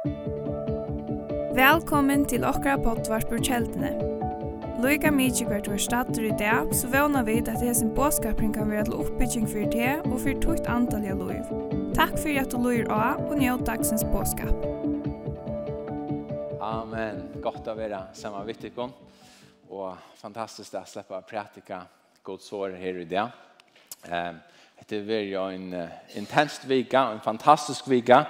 Velkommen 0.00 0.16
til 2.24 2.40
okra 2.48 2.78
pottvarpur 2.80 3.36
kjeldene. 3.44 3.90
Loika 4.80 5.12
mykje 5.12 5.44
hvert 5.44 5.68
var 5.68 5.76
stater 5.84 6.24
i 6.24 6.32
dag, 6.40 6.72
så 6.72 6.88
vana 6.88 7.20
vi 7.26 7.34
at 7.42 7.60
hesen 7.60 7.90
båskapring 7.92 8.54
kan 8.54 8.70
være 8.72 8.86
til 8.88 8.96
oppbygging 8.96 9.44
for 9.44 9.60
det 9.74 10.00
og 10.06 10.16
for 10.22 10.32
tukt 10.40 10.64
antall 10.72 11.04
av 11.04 11.20
loiv. 11.20 11.44
Takk 11.98 12.16
for 12.16 12.32
at 12.32 12.48
du 12.48 12.56
loir 12.64 12.88
av 12.88 13.20
og 13.26 13.36
njød 13.42 13.60
dagsens 13.68 14.00
båskap. 14.08 14.56
Amen. 16.64 17.20
Godt 17.44 17.68
å 17.68 17.76
være 17.76 18.00
sammen 18.16 18.48
med 18.48 18.56
dere. 18.64 18.88
Og 19.68 20.00
fantastisk 20.22 20.80
å 20.80 20.82
slippe 20.88 21.12
å 21.18 21.20
prætika 21.28 21.84
god 22.24 22.40
sår 22.40 22.72
her 22.80 23.04
i 23.04 23.10
dag. 23.10 23.28
Det 24.80 24.96
er 24.96 25.04
veldig 25.12 25.36
en 25.44 25.76
intenst 26.16 26.64
vika, 26.64 27.12
en 27.12 27.20
fantastisk 27.20 27.84
vika 27.92 28.24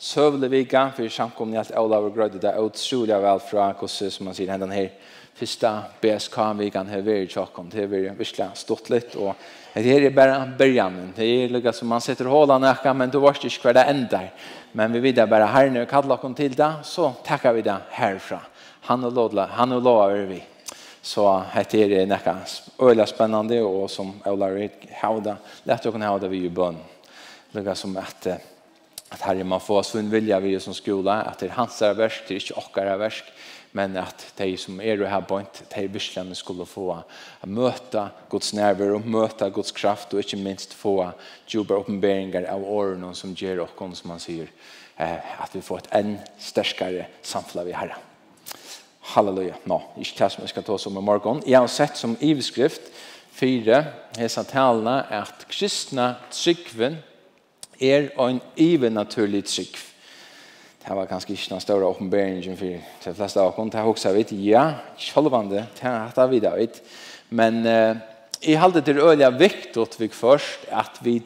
søvle 0.00 0.48
vika 0.48 0.88
for 0.96 1.12
samkomne 1.12 1.60
alt 1.60 1.72
Olav 1.76 2.08
og 2.08 2.14
Grødde. 2.16 2.40
Det 2.40 2.50
er 2.50 2.64
utrolig 2.64 3.22
vel 3.22 3.40
fra 3.44 3.72
hvordan, 3.72 4.10
som 4.10 4.28
man 4.30 4.36
sier, 4.36 4.50
hendene 4.50 4.76
her 4.78 4.92
første 5.40 5.70
BSK-vikan 6.02 6.88
har 6.90 7.02
vært 7.04 7.28
i 7.28 7.32
Tjokkom. 7.32 7.70
Det 7.72 7.84
har 7.84 7.90
vært 7.90 8.18
virkelig 8.18 8.48
stått 8.60 8.90
litt, 8.92 9.16
og 9.16 9.34
det 9.74 9.86
her 9.86 10.06
er 10.08 10.14
bare 10.16 10.38
begynnen. 10.58 11.12
Det 11.16 11.24
er 11.24 11.52
lukket 11.52 11.76
som 11.76 11.88
man 11.88 12.02
setter 12.04 12.28
håla 12.28 12.58
nækka, 12.60 12.92
men 12.96 13.12
du 13.12 13.20
vet 13.22 13.44
ikke 13.48 13.68
hva 13.68 13.76
det 13.78 13.86
ender. 13.92 14.30
Men 14.76 14.92
vi 14.92 15.02
vet 15.08 15.22
bare 15.30 15.48
her 15.50 15.70
nå, 15.72 15.86
kallet 15.88 16.20
kom 16.20 16.36
til 16.36 16.56
det, 16.56 16.70
så 16.84 17.12
takker 17.24 17.56
vi 17.56 17.66
det 17.66 17.78
herfra. 17.96 18.40
Han 18.90 19.04
og 19.08 19.16
lova, 19.16 19.46
han 19.56 19.76
og 19.76 19.84
lova 19.84 20.10
er 20.16 20.28
vi. 20.28 20.40
Så 21.02 21.24
dette 21.54 21.80
er 21.80 22.08
nækka 22.08 22.36
øyla 22.82 23.06
spennende, 23.08 23.62
og 23.64 23.88
som 23.90 24.12
Olav 24.28 24.56
Rød 24.56 24.88
hevda, 25.00 25.38
lett 25.68 25.86
å 25.86 25.92
kunne 25.92 26.08
hevda 26.08 26.28
vi 26.28 26.44
i 26.44 26.52
bønn. 26.52 26.80
Lukket 27.54 27.78
som 27.78 27.96
at 27.98 28.28
at 29.10 29.22
herre 29.26 29.44
man 29.44 29.60
får 29.60 29.82
sin 29.82 30.10
vilja 30.10 30.38
vi 30.40 30.54
som 30.60 30.74
skola 30.74 31.22
at 31.26 31.40
det 31.40 31.50
er 31.50 31.56
hans 31.58 31.80
er 31.82 31.96
versk, 31.98 32.28
det 32.28 32.36
er 32.36 32.44
ikke 32.44 32.62
inte 32.62 32.84
er 32.86 33.00
versk, 33.00 33.32
men 33.72 33.96
at 33.96 34.24
de 34.38 34.56
som 34.58 34.80
er 34.80 35.06
här 35.06 35.20
på 35.20 35.40
inte 35.40 35.64
de 35.74 35.86
virkelig 35.86 36.36
skulle 36.36 36.66
få 36.66 36.92
att 37.40 37.48
möta 37.48 38.10
Guds 38.30 38.52
nerver 38.52 38.94
og 38.94 39.06
møte 39.06 39.50
Guds 39.50 39.72
kraft 39.72 40.14
og 40.14 40.20
ikke 40.20 40.36
minst 40.36 40.74
få 40.74 41.12
djupa 41.46 41.74
oppenberinger 41.74 42.48
av 42.50 42.64
årene 42.64 43.14
som 43.14 43.34
gjør 43.34 43.60
och 43.60 43.96
som 43.96 44.08
man 44.08 44.20
sier, 44.20 44.50
eh, 44.96 45.42
att 45.42 45.56
vi 45.56 45.60
får 45.60 45.78
et 45.78 45.88
enn 45.92 46.18
sterskere 46.38 47.06
samfunn 47.22 47.66
vi 47.66 47.72
herre 47.72 47.96
Halleluja. 49.00 49.54
Nå, 49.64 49.80
ikke 49.98 50.24
det 50.24 50.32
som 50.32 50.42
jeg 50.42 50.48
skal 50.48 50.62
ta 50.62 50.72
oss 50.72 50.86
om 50.86 50.98
i 50.98 51.00
morgen. 51.00 51.42
Jeg 51.46 51.58
har 51.58 51.66
sett 51.66 51.96
som 51.96 52.16
iveskrift 52.20 52.82
fire 53.32 53.84
hesa 54.18 54.44
talene 54.44 55.06
at 55.10 55.46
kristne 55.48 56.16
tryggven 56.30 56.98
er 57.80 58.10
en 58.20 58.40
ivenaturlig 58.56 59.44
trygg. 59.44 59.78
Det 60.80 60.96
var 60.96 61.06
kanskje 61.06 61.34
ikke 61.34 61.54
den 61.54 61.60
store 61.60 61.86
åpenberingen 61.86 62.56
for 62.56 62.66
de 63.04 63.14
fleste 63.14 63.40
av 63.40 63.52
oss. 63.52 63.70
Det 63.70 63.80
har 63.80 63.88
også 63.88 64.12
vært, 64.16 64.32
ja, 64.32 64.64
kjølvande, 64.98 65.66
det 65.80 66.16
har 66.16 66.30
vi 66.30 66.40
da 66.40 66.54
vært. 66.56 66.80
Men 67.30 67.66
eh, 67.66 68.00
jeg 68.40 68.60
halte 68.60 68.80
til 68.80 68.98
øye 68.98 69.38
viktig 69.38 69.86
vi 69.98 70.08
først 70.08 70.66
at 70.72 70.98
vi 71.04 71.20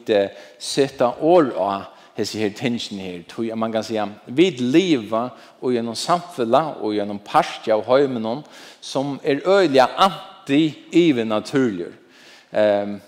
setter 0.59 1.23
år 1.23 1.53
av 1.55 1.81
disse 2.17 2.39
her 2.39 2.49
tingene 2.55 3.01
her. 3.01 3.23
Tog 3.27 3.57
man 3.57 3.71
kan 3.71 3.83
säga, 3.83 4.09
vi 4.25 4.49
lever 4.49 5.29
og 5.61 5.73
gjennom 5.73 5.95
samfunnet 5.95 6.75
og 6.81 6.95
gjennom 6.95 7.19
parstja 7.19 7.75
og 7.75 7.83
høymen 7.85 8.43
som 8.81 9.19
er 9.23 9.41
øye 9.47 9.87
anti-ivenaturlig. 9.97 11.87
Um, 12.51 13.01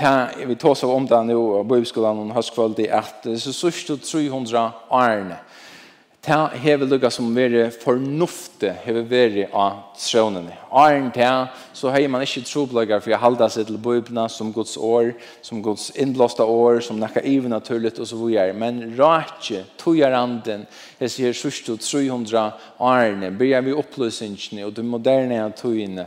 ta, 0.00 0.28
vi 0.46 0.54
tar 0.54 0.74
så 0.74 0.90
om 0.92 1.06
det 1.08 1.26
nu, 1.26 1.38
og 1.58 1.68
bøybeskolen 1.68 2.30
og 2.30 2.36
høstskvøld, 2.36 2.78
er 2.78 2.98
at 2.98 3.24
det 3.24 3.32
är 3.32 3.36
så 3.36 3.52
sørste 3.52 3.96
300 3.96 4.70
årene 4.90 5.36
ta 6.22 6.50
hever 6.52 6.86
lukka 6.86 7.10
som 7.10 7.34
veri 7.34 7.70
fornufte, 7.72 8.74
hever 8.84 9.06
veri 9.08 9.46
av 9.56 9.78
trånene. 9.96 10.52
Arn 10.70 11.08
ta, 11.14 11.48
så 11.72 11.88
hei 11.94 12.04
man 12.12 12.20
ikkje 12.22 12.42
troblagar 12.44 13.00
for 13.00 13.14
å 13.16 13.20
halda 13.22 13.48
seg 13.50 13.66
til 13.70 13.78
bøybna 13.80 14.26
som 14.28 14.50
Guds 14.52 14.76
år, 14.76 15.14
som 15.42 15.62
Guds 15.64 15.88
innblåsta 15.96 16.44
år, 16.44 16.82
som 16.84 17.00
nekka 17.00 17.22
ivenaturligt 17.24 17.98
og 17.98 18.08
så 18.10 18.18
videre. 18.20 18.52
Men 18.52 18.82
rakje, 18.98 19.62
tojar 19.80 20.12
anden, 20.18 20.66
jeg 21.00 21.14
sier 21.14 21.36
sørst 21.36 21.72
og 21.72 21.80
300 21.80 22.44
arne, 22.84 23.32
byrja 23.40 23.62
vi 23.64 23.78
opplysningene 23.80 24.68
og 24.68 24.76
de 24.76 24.84
moderne 24.84 25.40
togene, 25.56 26.04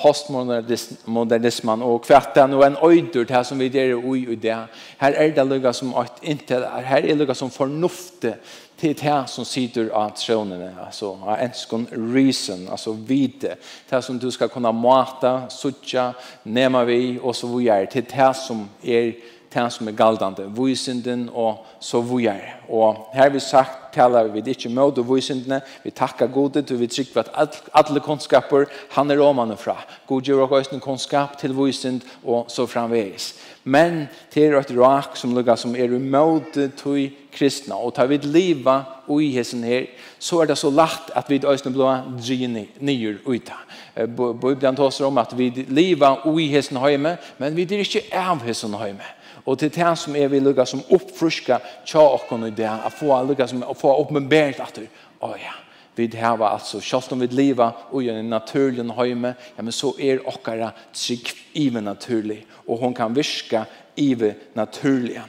postmodernismen 0.00 1.84
og 1.84 2.00
kvartan 2.08 2.56
og 2.56 2.64
en 2.64 2.80
øydur 2.80 3.28
til 3.28 3.44
som 3.44 3.60
vi 3.60 3.68
der 3.68 3.92
ui 3.92 4.24
ui 4.24 4.40
det. 4.40 4.56
Her 5.04 5.20
er 5.20 5.36
det 5.36 5.46
lukka 5.52 5.76
som 5.76 5.92
at 6.00 6.24
intel, 6.24 6.64
her 6.64 7.04
er 7.04 7.20
lukka 7.20 7.36
som 7.36 7.52
fornufte, 7.52 8.38
til 8.80 8.94
det 8.96 9.16
som 9.28 9.44
sitter 9.44 9.90
av 9.92 10.14
tronen, 10.16 10.62
altså 10.80 11.12
av 11.20 11.42
enskon 11.44 11.86
reason, 11.92 12.68
altså 12.72 12.92
vite, 12.92 13.56
det 13.90 14.00
som 14.04 14.18
du 14.18 14.30
skal 14.32 14.48
kunna 14.48 14.72
mata, 14.72 15.50
suttja, 15.52 16.12
nema 16.44 16.84
vi 16.88 17.18
og 17.18 17.36
så 17.36 17.50
vidare, 17.52 17.90
til 17.92 18.06
det 18.08 18.30
som 18.40 18.64
er, 18.82 19.12
det 19.52 19.66
som 19.72 19.88
er 19.88 19.98
galdande, 19.98 20.48
vysenden 20.56 21.28
og 21.34 21.66
så 21.80 22.00
vidare. 22.00 22.59
Og 22.70 23.10
her 23.12 23.28
vi 23.34 23.40
sagt, 23.42 23.94
talar 23.94 24.28
vi 24.30 24.42
ikke 24.46 24.68
mød 24.70 24.98
og 25.02 25.08
vysindene, 25.08 25.60
vi 25.82 25.90
takkar 25.90 26.30
godet, 26.30 26.70
og 26.70 26.78
vi 26.80 26.86
trykker 26.86 27.26
at 27.34 27.56
alle 27.74 28.00
kunnskaper, 28.00 28.68
han 28.94 29.10
er 29.10 29.18
åmanen 29.18 29.58
fra. 29.58 29.74
God 30.06 30.22
gjør 30.22 30.44
og 30.46 30.58
øyne 30.58 30.80
kunnskap 30.80 31.38
til 31.38 31.56
vysind, 31.56 32.00
og 32.24 32.46
så 32.48 32.66
framveis. 32.66 33.34
Men 33.64 34.06
det 34.34 34.46
er 34.46 34.58
et 34.60 34.70
rak 34.78 35.16
som 35.18 35.34
lukka 35.34 35.56
som 35.56 35.74
er 35.74 35.98
mød 35.98 36.70
til 36.78 37.10
kristna, 37.32 37.74
og 37.74 37.94
tar 37.94 38.06
vi 38.06 38.20
liva 38.22 38.84
ui 39.08 39.32
hessen 39.34 39.64
her, 39.66 39.90
så 40.18 40.40
er 40.40 40.46
det 40.46 40.58
så 40.58 40.70
lagt 40.70 41.10
at 41.16 41.30
vi 41.30 41.42
øyne 41.42 41.74
blå 41.74 41.90
dryne 42.22 42.66
nyer 42.80 43.18
uita. 43.26 43.58
Bibelen 44.06 44.76
tåser 44.76 45.06
om 45.06 45.18
at 45.18 45.34
vi 45.38 45.50
liva 45.68 46.20
ui 46.24 46.46
hessen 46.46 46.76
høyme, 46.76 47.16
men 47.38 47.56
vi 47.56 47.66
er 47.66 47.82
ikke 47.82 48.06
av 48.14 48.46
hessen 48.46 48.74
høyme. 48.74 49.16
Og 49.46 49.58
til 49.58 49.70
det 49.72 49.98
som 49.98 50.16
er 50.16 50.28
vi 50.28 50.40
lukka 50.40 50.64
som 50.68 50.82
oppfruska 50.92 51.58
tja 51.86 52.00
okkon 52.00 52.46
i 52.46 52.52
det 52.60 52.66
här 52.66 52.86
att 52.86 52.94
få 52.94 53.14
alla 53.14 53.46
som 53.46 53.62
att 53.62 53.80
få 53.80 54.02
uppenbart 54.02 54.60
att 54.60 54.78
oh 55.20 55.36
ja. 55.44 55.54
Vi 55.94 56.16
har 56.16 56.38
alltså 56.38 56.80
självt 56.80 57.12
om 57.12 57.18
vi 57.18 57.26
lever 57.26 57.70
och 57.90 58.02
i 58.02 58.10
en 58.10 58.30
naturlig 58.30 58.84
hemma 58.84 59.34
ja 59.56 59.62
men 59.62 59.72
så 59.72 59.98
är 59.98 60.28
ochkara 60.28 60.72
trygg 60.92 61.28
even 61.54 61.84
naturlig 61.84 62.46
och 62.50 62.78
hon 62.78 62.94
kan 62.94 63.14
viska 63.14 63.66
even 63.96 64.34
naturlig 64.52 65.20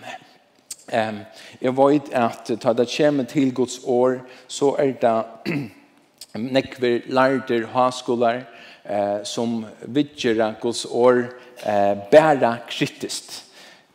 Ehm 0.87 1.19
jag 1.59 1.89
vet 1.89 2.13
att 2.13 2.61
ta 2.61 2.73
det 2.73 2.97
kommer 2.97 3.23
till 3.23 3.53
Guds 3.53 3.85
år 3.85 4.21
så 4.47 4.77
är 4.77 4.95
det 5.01 5.25
nekver 6.39 7.01
lärder 7.07 7.67
haskolar 7.73 8.43
eh, 8.83 9.23
som 9.23 9.65
vidgera 9.79 10.55
Guds 10.61 10.85
år 10.85 11.29
eh, 11.63 11.97
bära 12.11 12.57
kritiskt 12.69 13.50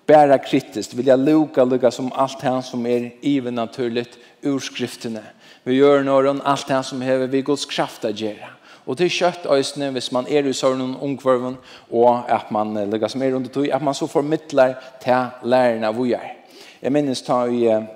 bæra 0.07 0.39
kritiskt, 0.39 0.95
vilja 0.95 1.17
luka, 1.17 1.65
luka 1.65 1.91
som 1.91 2.13
allt 2.13 2.43
han 2.43 2.63
som 2.63 2.87
är 2.87 3.11
even 3.23 3.55
naturligt 3.55 4.19
ur 4.43 4.59
skriftene. 4.59 5.23
Vi 5.65 5.75
gör 5.75 6.03
noen 6.03 6.41
allt 6.45 6.69
han 6.69 6.85
som 6.85 7.03
hever 7.03 7.27
vi 7.27 7.43
Guds 7.43 7.67
kraft 7.67 8.05
att 8.05 8.21
göra. 8.21 8.49
Och 8.87 8.97
till 8.97 9.11
kött 9.11 9.47
ösnen 9.47 9.93
hvis 9.93 10.13
man 10.13 10.27
är 10.27 10.47
i 10.47 10.55
sörnen 10.55 10.97
ungkvarven, 11.03 11.57
och 11.91 12.31
att 12.31 12.51
man 12.51 12.91
luka 12.91 13.09
som 13.09 13.23
er 13.23 13.33
under 13.33 13.51
tog, 13.51 13.71
att 13.71 13.83
man 13.83 13.95
så 13.95 14.09
förmittlar 14.09 14.75
till 15.03 15.49
lärarna 15.49 15.93
vi 15.93 16.13
er. 16.13 16.37
Jeg 16.81 16.93
minnes 16.93 17.23
ta 17.23 17.47
i 17.49 17.87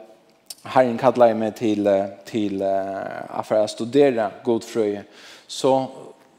Herren 0.65 0.98
kallade 0.98 1.34
mig 1.34 1.53
till, 1.53 1.88
till 2.25 2.62
uh, 2.62 3.42
for 3.44 3.62
å 3.62 3.69
studera 3.69 4.31
god 4.44 4.65
fröje. 4.65 5.04
Så, 5.47 5.87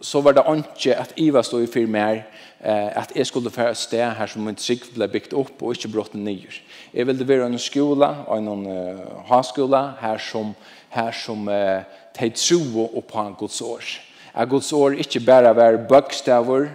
så 0.02 0.22
var 0.22 0.34
det 0.34 0.44
ikke 0.58 0.98
att 1.00 1.14
Iva 1.16 1.44
stod 1.44 1.64
i 1.64 1.68
firmer 1.68 1.88
mig 1.88 2.26
at 2.62 3.12
jeg 3.16 3.26
skulle 3.26 3.50
få 3.50 3.72
et 3.72 3.78
sted 3.78 4.04
her 4.18 4.30
som 4.30 4.44
min 4.46 4.56
trygg 4.56 4.84
ble 4.94 5.08
bygd 5.10 5.34
opp 5.34 5.64
og 5.66 5.74
ikke 5.74 5.90
brått 5.96 6.14
nyer. 6.14 6.60
Jeg 6.94 7.08
ville 7.10 7.28
være 7.28 7.48
en 7.50 7.60
skole 7.60 8.06
og 8.28 8.38
en 8.38 8.68
uh, 8.68 9.26
haskole 9.32 9.82
her 10.02 10.22
som, 10.22 10.54
her 10.94 11.12
som 11.12 11.50
uh, 11.50 11.82
de 12.20 12.30
tro 12.30 12.86
på 13.02 13.26
en 13.26 13.36
gods 13.40 13.62
år. 13.62 13.92
At 14.34 14.48
Guds 14.50 14.72
ord 14.74 14.94
ikke 14.96 15.20
bare 15.26 15.56
var 15.56 15.76
bøkstaver, 15.90 16.70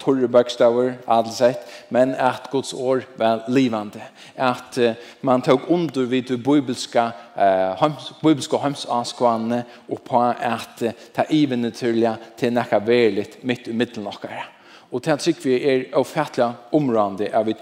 torre 0.00 0.28
bøkstaver, 0.28 0.94
adelsett, 1.08 1.66
men 1.90 2.14
at 2.14 2.48
Guds 2.50 2.72
ord 2.72 3.04
var 3.18 3.44
livande. 3.48 4.00
At 4.36 4.78
uh, 4.78 4.94
man 5.22 5.42
tog 5.42 5.60
under 5.68 6.06
vid 6.06 6.22
de 6.22 6.38
bibelska, 6.38 7.10
uh, 7.36 7.76
hems, 7.82 8.12
bibelska 8.22 8.56
hemsaskvanene 8.56 9.64
og 9.88 10.00
på 10.06 10.22
at 10.30 10.82
uh, 10.82 10.90
ta 11.14 11.24
naturliga 11.56 12.16
til 12.38 12.52
nekka 12.52 12.78
verligt 12.78 13.44
midt 13.44 13.68
i 13.68 13.72
mitten 13.72 14.06
okkara. 14.06 14.55
Og 14.90 15.02
til 15.02 15.16
at 15.16 15.44
vi 15.44 15.56
er 15.56 15.86
ofertelig 15.98 16.52
områdende 16.72 17.30
er 17.32 17.44
vi 17.44 17.56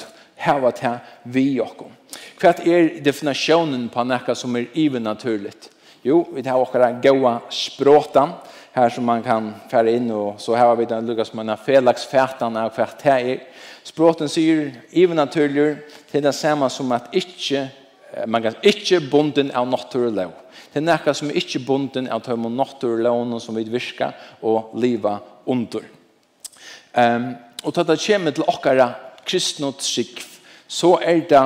hava 0.44 0.71
til 0.76 0.99
vi 1.25 1.61
okkom. 1.62 1.93
Hva 2.41 2.53
er 2.67 2.91
definisjonen 3.05 3.88
på 3.93 4.05
nekka 4.05 4.35
som 4.37 4.56
er 4.56 4.69
ivernaturligt? 4.75 5.71
Jo, 6.05 6.21
vi 6.35 6.44
har 6.44 6.61
okkara 6.61 6.93
gaua 7.00 7.38
språtan, 7.50 8.35
her 8.75 8.91
som 8.91 9.06
man 9.06 9.23
kan 9.23 9.53
fære 9.71 9.94
inn, 9.97 10.11
og 10.11 10.41
så 10.43 10.56
har 10.59 10.75
vi 10.76 10.88
den 10.91 11.06
lukka 11.06 11.25
som 11.25 11.41
en 11.41 11.55
felagsfætan 11.56 12.59
av 12.59 12.75
hva 12.75 12.88
det 13.00 13.15
er. 13.15 13.43
Språten 13.87 14.29
sier 14.29 14.73
ivernaturlig 14.93 15.79
til 16.11 16.25
det 16.25 16.35
samme 16.35 16.69
som 16.70 16.93
at 16.93 17.09
ikke, 17.15 17.69
man 18.27 18.43
kan 18.43 18.59
ikke 18.67 19.00
bonden 19.11 19.53
av 19.55 19.69
naturlov. 19.70 20.35
Det 20.75 20.82
er 20.82 20.88
noe 20.88 21.15
som 21.15 21.31
ikke 21.31 21.62
bonden 21.62 22.11
av 22.11 22.25
tøymo 22.27 22.50
naturlovene 22.50 23.38
som 23.41 23.55
vi 23.55 23.65
virker 23.70 24.12
og 24.43 24.75
liva 24.82 25.20
under. 25.47 25.87
Um, 26.94 27.35
og 27.64 27.75
da 27.75 27.82
det 27.82 28.00
kommer 28.06 28.31
til 28.31 28.44
okkara 28.46 28.93
kristne 29.26 29.73
trygg, 29.79 30.20
så 30.69 30.99
er 31.02 31.25
det 31.31 31.44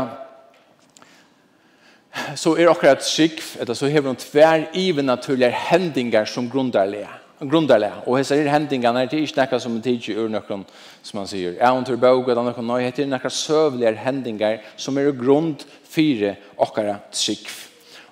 så 2.36 2.56
er 2.58 2.68
okkara 2.68 2.94
trygg, 2.94 3.40
eller 3.60 3.74
så 3.74 3.86
hever 3.86 4.08
hun 4.08 4.16
tver 4.16 4.66
ivenaturlige 4.74 5.50
hendingar 5.50 6.24
som 6.24 6.50
grundarlige 6.50 7.08
grundarliga 7.40 8.02
Og 8.06 8.18
hesa 8.18 8.34
er 8.36 8.50
hendingarna 8.50 9.04
er 9.04 9.12
ikkje 9.12 9.38
nekka 9.38 9.58
som 9.62 9.76
en 9.76 9.82
tid 9.82 10.08
ur 10.16 10.28
nokon, 10.28 10.64
som 11.02 11.18
man 11.18 11.26
sier. 11.26 11.56
är 11.60 11.70
hon 11.70 11.84
tur 11.84 11.96
bøg, 11.96 12.28
og 12.28 12.44
nokon 12.44 12.66
nøy, 12.66 12.82
heter 12.82 13.06
några 13.06 13.30
sövliga 13.30 13.92
hendingar 13.92 14.58
som 14.76 14.98
er 14.98 15.12
grund 15.12 15.64
fire 15.84 16.36
okkara 16.56 16.98
trygg. 17.12 17.48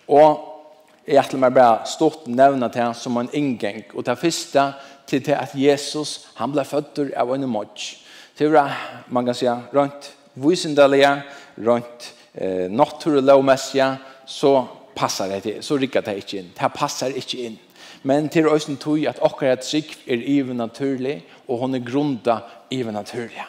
Og 0.08 0.55
Jeg 1.06 1.22
ætler 1.22 1.38
meg 1.38 1.54
bare 1.54 1.86
stort 1.86 2.26
nevna 2.26 2.68
til 2.68 2.82
han 2.82 2.94
som 2.94 3.16
en 3.20 3.30
inngeng. 3.32 3.84
Og 3.94 4.06
det 4.06 4.18
første 4.18 4.72
til 5.06 5.22
til 5.22 5.32
at 5.32 5.52
Jesus, 5.54 6.26
han 6.34 6.52
ble 6.52 6.64
født 6.64 6.98
av 7.16 7.30
en 7.34 7.48
mått. 7.48 7.84
Det 8.38 8.48
var, 8.52 8.74
man 9.08 9.26
kan 9.26 9.34
si, 9.34 9.46
rundt 9.46 10.10
visendelige, 10.34 11.12
rundt 11.58 12.14
eh, 12.34 12.66
naturlovmessige, 12.70 13.96
så 14.26 14.64
passar 14.96 15.28
det 15.28 15.42
til, 15.42 15.62
så 15.62 15.76
rikker 15.76 16.00
det 16.00 16.16
ikke 16.16 16.38
inn. 16.38 16.50
Det 16.58 16.72
passar 16.74 17.14
ikke 17.14 17.38
inn. 17.46 17.58
Men 18.02 18.28
til 18.28 18.46
øyne 18.46 18.76
tog 18.76 19.06
at 19.06 19.22
akkurat 19.22 19.60
trygg 19.60 19.94
er 20.06 20.22
even 20.26 20.56
naturlig, 20.56 21.24
og 21.48 21.58
hun 21.58 21.74
er 21.74 21.84
grunda 21.86 22.38
even 22.70 22.94
naturlig. 22.94 23.46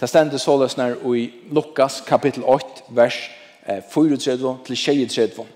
Det 0.00 0.08
stender 0.08 0.38
så 0.38 0.56
løsner 0.56 0.96
i 1.16 1.30
Lukas 1.50 2.02
kapittel 2.06 2.44
8, 2.44 2.64
vers 2.88 3.30
34 3.92 4.58
til 4.66 4.76
23. 4.76 5.46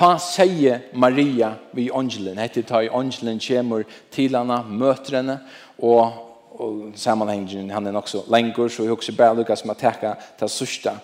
Ta 0.00 0.18
seie 0.18 0.80
Maria 0.92 1.58
vi 1.72 1.90
angelen. 1.90 2.38
Hette 2.38 2.62
ta 2.62 2.78
i 2.80 2.88
angelen 2.88 3.36
kjemur 3.36 3.82
til 4.08 4.32
henne, 4.32 4.56
møter 4.64 5.18
henne, 5.18 5.34
og, 5.76 6.14
og 6.56 6.94
sammanhengen 6.96 7.68
han 7.68 7.84
er 7.84 7.92
nok 7.92 8.08
så 8.08 8.22
lenger, 8.32 8.70
så 8.72 8.86
vi 8.86 8.94
også 8.94 9.12
bare 9.18 9.36
lukkast 9.36 9.66
med 9.68 9.76
å 9.76 9.80
teka 9.82 10.14
til 10.40 10.48
sørsta 10.48 10.94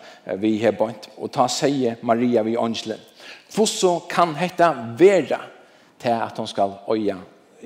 vi 0.41 0.55
har 0.63 0.73
bønt. 0.79 1.11
Og 1.21 1.29
ta 1.35 1.45
seie 1.53 1.99
Maria 2.09 2.41
vi 2.47 2.57
angelen. 2.57 3.03
For 3.53 3.69
så 3.69 3.99
kan 4.09 4.33
hette 4.41 4.71
være 4.97 5.43
til 6.01 6.17
at 6.17 6.41
hun 6.41 6.49
skal 6.49 6.73
øya 6.89 7.19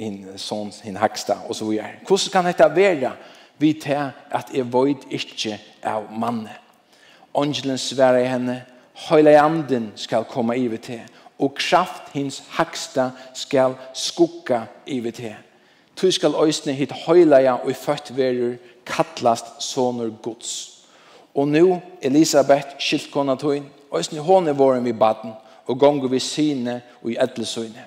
in 0.03 0.25
son 0.35 0.73
sin 0.75 0.99
haksta 0.99 1.44
og 1.47 1.55
så 1.55 1.71
vidare. 1.71 2.03
Hur 2.09 2.27
kan 2.32 2.50
hetta 2.50 2.67
vara? 2.75 3.15
Vi 3.59 3.73
tar 3.79 4.11
at 4.31 4.50
jag 4.55 4.67
void 4.67 5.06
inte 5.09 5.61
av 5.82 6.11
manne. 6.11 6.59
Angelen 7.35 7.79
svärar 7.79 8.25
henne, 8.25 8.62
Høyla 9.09 9.38
anden 9.41 9.93
skal 9.97 10.25
komme 10.29 10.59
ive 10.59 10.77
til, 10.77 11.00
og 11.40 11.54
kraft 11.56 12.12
hins 12.12 12.42
haksta 12.56 13.10
skal 13.34 13.75
skugga 13.96 14.66
ivet 14.87 15.19
he. 15.19 15.34
Tu 15.96 16.10
skal 16.10 16.37
øysne 16.37 16.72
hit 16.72 16.92
høyleia 17.06 17.58
og 17.64 17.76
født 17.76 18.12
verur 18.16 18.56
kallast 18.87 19.62
sonur 19.62 20.12
gods. 20.22 20.81
Og 21.34 21.48
nu 21.48 21.81
Elisabeth 22.02 22.76
skiltkona 22.78 23.37
tøyn, 23.37 23.64
øysne 23.96 24.20
hon 24.20 24.48
er 24.48 24.52
våren 24.52 24.84
vi 24.84 24.92
baden, 24.92 25.32
og 25.66 25.78
gongu 25.78 26.08
vi 26.08 26.19
sine 26.19 26.81
og 27.02 27.12
i 27.12 27.16
edlesøyne. 27.20 27.86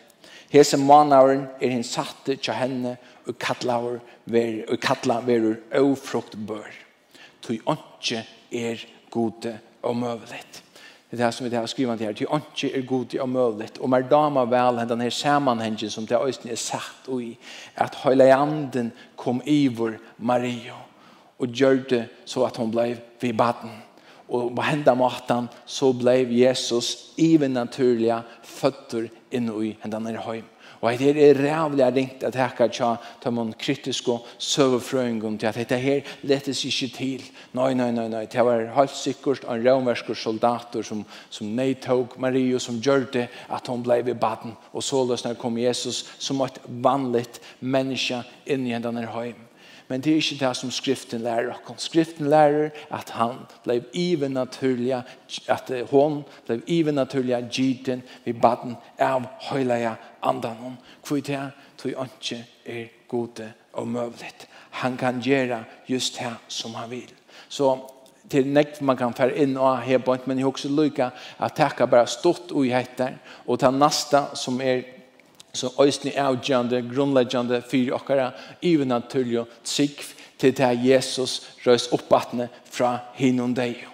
Hese 0.54 0.78
manauren 0.78 1.48
er 1.62 1.74
hins 1.74 1.96
satte 1.96 2.36
tja 2.38 2.54
henne 2.54 2.98
og 3.28 3.38
kallar 3.42 4.00
verur, 4.26 4.70
og 4.70 4.80
kalla 4.80 5.20
verur 5.26 5.58
ofrukt 5.82 6.38
bør. 6.48 6.70
Tu 7.42 7.58
ontje 7.66 8.24
er 8.52 8.86
gode 9.12 9.58
og 9.82 9.98
møvelet. 9.98 10.63
Det 11.14 11.22
er 11.22 11.26
det 11.28 11.34
som 11.36 11.46
vi 11.46 11.56
har 11.56 11.66
skrivet 11.70 12.00
her, 12.02 12.14
til 12.18 12.30
åndsje 12.34 12.72
er 12.74 12.86
god 12.90 13.12
og 13.22 13.28
møvlet, 13.30 13.76
og 13.78 13.90
mer 13.94 14.02
dama 14.10 14.48
vel 14.50 14.80
enn 14.82 14.90
denne 14.90 15.12
sammanhengen 15.14 15.92
som 15.94 16.08
det 16.10 16.18
øyne 16.18 16.50
er 16.50 16.58
satt 16.58 17.06
i, 17.22 17.36
at 17.78 18.00
høyleanden 18.02 18.90
kom 19.16 19.44
i 19.46 19.68
vår 19.70 20.00
Maria, 20.18 20.74
og 21.38 21.54
gjør 21.54 21.84
det 21.92 22.00
så 22.26 22.48
at 22.48 22.58
hon 22.58 22.74
ble 22.74 22.96
ved 23.22 23.38
baden. 23.38 23.76
Og 24.26 24.56
på 24.58 24.66
henda 24.66 24.96
matan 24.98 25.52
så 25.70 25.92
ble 25.94 26.16
Jesus 26.34 27.14
even 27.22 27.54
naturliga 27.54 28.24
fötter 28.42 29.12
inne 29.30 29.54
i 29.62 29.76
hendene 29.84 30.16
her 30.16 30.26
høyme. 30.26 30.53
Og 30.84 31.00
det 31.00 31.14
er 31.16 31.38
rævlig 31.40 31.86
ringt 31.96 32.24
at 32.28 32.36
hekka 32.36 32.68
tja 32.68 32.90
ta 33.24 33.32
mun 33.32 33.54
kritisk 33.56 34.10
og 34.12 34.26
søvefrøyngun 34.38 35.38
til 35.40 35.48
at 35.48 35.56
dette 35.56 35.78
her 35.80 36.10
lettes 36.28 36.66
ikke 36.68 36.90
til. 36.98 37.24
Nei, 37.56 37.72
nei, 37.74 37.92
nei, 37.96 38.10
nei. 38.12 38.26
Det 38.28 38.44
var 38.44 38.66
helt 38.76 38.92
sikkert 38.92 39.48
en 39.48 39.64
romersker 39.64 40.18
soldater 40.20 40.84
som, 40.84 41.06
som 41.32 41.56
nei 41.56 41.72
tog 41.80 42.18
Mario 42.20 42.60
som 42.60 42.82
gjør 42.84 43.08
det 43.16 43.30
at 43.48 43.72
hon 43.72 43.86
blei 43.86 44.02
ved 44.04 44.20
baden. 44.20 44.58
Og 44.74 44.84
så 44.84 45.06
løsner 45.08 45.40
kom 45.40 45.58
Jesus 45.58 46.04
som 46.20 46.44
et 46.44 46.60
vanligt 46.68 47.40
menneske 47.62 48.20
inn 48.44 48.68
i 48.68 48.76
denne 48.76 49.08
heim. 49.16 49.40
Men 49.88 50.02
det 50.02 50.12
är 50.12 50.16
ikke 50.16 50.46
det 50.48 50.56
som 50.56 50.72
skriften 50.72 51.22
lär 51.22 51.50
oss. 51.50 51.82
Skriften 51.82 52.30
lærer 52.30 52.70
att 52.90 53.10
han 53.10 53.36
blev 53.64 53.84
even 53.94 54.32
naturliga, 54.32 55.04
att 55.48 55.72
hon 55.90 56.24
blev 56.46 56.62
even 56.68 56.96
naturliga 56.96 57.42
giden 57.42 58.02
vid 58.24 58.42
baden 58.42 58.76
av 59.00 59.24
höjliga 59.40 59.96
andan 60.22 60.78
Hvor 61.08 61.22
För 61.22 61.22
det 61.22 61.52
tror 61.78 61.94
jag 61.94 62.04
inte 62.04 62.44
är 62.66 62.88
gode 63.08 63.54
och 63.72 63.88
møvlet. 63.88 64.48
Han 64.70 64.98
kan 64.98 65.22
göra 65.22 65.64
just 65.86 66.20
det 66.20 66.36
som 66.48 66.76
han 66.76 66.90
vill. 66.90 67.12
Så 67.48 67.90
till 68.30 68.48
nekt 68.48 68.82
man 68.82 68.98
kan 68.98 69.14
fære 69.14 69.38
in 69.38 69.58
och 69.58 69.78
ha 69.78 69.98
bort 69.98 70.28
men 70.28 70.38
jeg 70.38 70.46
har 70.46 70.52
også 70.52 70.70
lykket 70.70 71.06
at 71.06 71.14
att 71.38 71.56
tacka 71.56 71.86
bara 71.88 72.06
stort 72.06 72.52
och 72.52 72.66
i 72.66 72.70
hettar 72.70 73.18
och 73.46 73.60
ta 73.60 73.72
nästa 73.72 74.36
som 74.36 74.62
är 74.62 74.84
som 75.54 75.72
øysni 75.82 76.12
avgjande, 76.18 76.82
grunnleggjande, 76.96 77.62
fyrir 77.70 77.94
okkara, 77.94 78.32
even 78.62 78.88
naturlig, 78.88 79.46
trygg, 79.66 80.02
til 80.40 80.58
det 80.58 80.80
Jesus 80.84 81.42
røys 81.68 81.88
oppbattne 81.94 82.50
fra 82.66 82.98
hinnom 83.16 83.54
deg. 83.56 83.86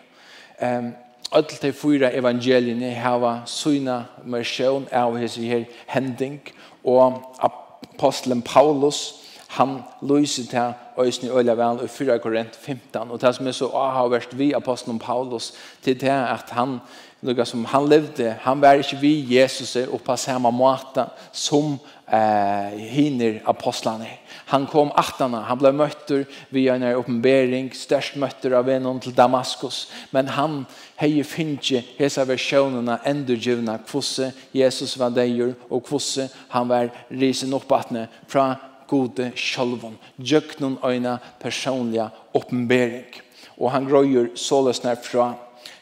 Um, 0.61 0.93
Alt 1.31 1.59
de 1.61 1.69
fyra 1.77 2.09
evangeliene 2.17 2.89
hava 2.97 3.43
syna 3.45 3.99
mersjon 4.25 4.87
av 4.89 5.13
hese 5.21 5.43
her 5.45 5.67
hending, 5.85 6.39
og 6.81 7.19
apostelen 7.45 8.41
Paulus 8.41 9.28
han 9.49 9.79
lyser 10.01 10.45
til 10.45 10.73
øyne 10.99 11.23
i 11.23 11.29
øyne 11.29 11.57
vel 11.57 11.83
i 11.83 11.87
4 11.87 12.19
Korint 12.19 12.55
15. 12.55 13.11
Og 13.11 13.21
det 13.21 13.35
som 13.35 13.47
er 13.47 13.51
så 13.51 13.67
avhåverst 13.67 14.37
vi 14.37 14.51
apostelen 14.53 14.99
Paulus 14.99 15.53
til 15.81 16.01
det 16.01 16.09
at 16.09 16.49
han, 16.51 16.79
lukka 17.21 17.45
som 17.45 17.65
han 17.65 17.89
levde, 17.89 18.35
han 18.41 18.61
var 18.61 18.73
ikke 18.73 18.97
vi 19.01 19.39
Jesus 19.39 19.75
og 19.75 20.01
på 20.05 20.15
samme 20.15 20.51
måte 20.51 21.05
som 21.31 21.79
eh, 22.13 22.77
hinner 22.77 23.39
apostlene. 23.45 24.07
Han 24.45 24.67
kom 24.67 24.91
attana, 24.95 25.41
han 25.41 25.57
ble 25.57 25.73
møtter 25.73 26.23
via 26.49 26.75
en 26.75 26.85
oppenbering, 26.95 27.73
størst 27.75 28.15
møtter 28.15 28.53
av 28.57 28.69
en 28.69 28.99
til 29.01 29.17
Damaskus, 29.17 29.89
men 30.11 30.27
han 30.27 30.63
hei 31.01 31.23
finnje 31.23 31.83
hesa 31.97 32.25
versjonene 32.25 32.99
endurgivna 33.05 33.79
kvosse 33.81 34.31
Jesus 34.53 34.97
var 34.99 35.09
deir 35.09 35.55
og 35.69 35.83
kvosse 35.85 36.29
han 36.49 36.69
var 36.69 36.89
risen 37.09 37.53
oppatne 37.53 38.07
fra 38.27 38.55
gode 38.89 39.31
sjølvån, 39.35 39.97
gjøknon 40.17 40.79
øyne 40.85 41.17
personlige 41.39 42.09
oppenbering. 42.33 43.21
Og 43.59 43.71
han 43.71 43.87
grøyer 43.87 44.33
såløsner 44.35 44.95
fra 45.03 45.33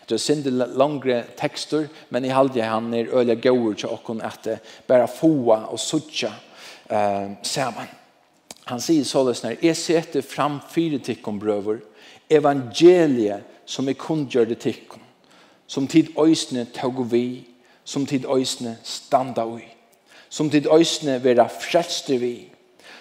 Det 0.07 0.15
er 0.15 0.23
sindi 0.23 0.49
langre 0.49 1.23
tekster, 1.35 1.87
men 2.09 2.25
i 2.25 2.31
halde 2.31 2.63
han 2.63 2.93
er 2.93 3.11
øyla 3.11 3.35
gauur 3.35 3.73
til 3.73 3.89
okkon 3.89 4.21
at 4.21 4.47
bare 4.87 5.07
foa 5.07 5.65
og 5.67 5.79
sutja 5.79 6.31
eh, 6.89 7.35
saman. 7.43 7.89
Han 8.67 8.81
sier 8.83 9.03
såles 9.07 9.43
når 9.43 9.61
jeg 9.63 9.79
setter 9.79 10.23
fram 10.23 10.59
fire 10.71 10.99
tikkum 10.99 11.39
brøver, 11.39 11.79
evangeliet 12.29 13.43
som 13.65 13.87
jeg 13.87 13.99
kundgjør 13.99 14.49
det 14.49 14.59
tikkum, 14.63 15.01
som 15.67 15.87
tid 15.87 16.11
øysene 16.19 16.65
tog 16.75 16.99
vi, 17.11 17.47
som 17.83 18.05
tid 18.05 18.27
øysene 18.27 18.77
standa 18.83 19.45
ui, 19.47 19.63
som 20.29 20.49
tid 20.51 20.67
øysene 20.71 21.19
vera 21.23 21.47
frelste 21.47 22.19
vi, 22.19 22.49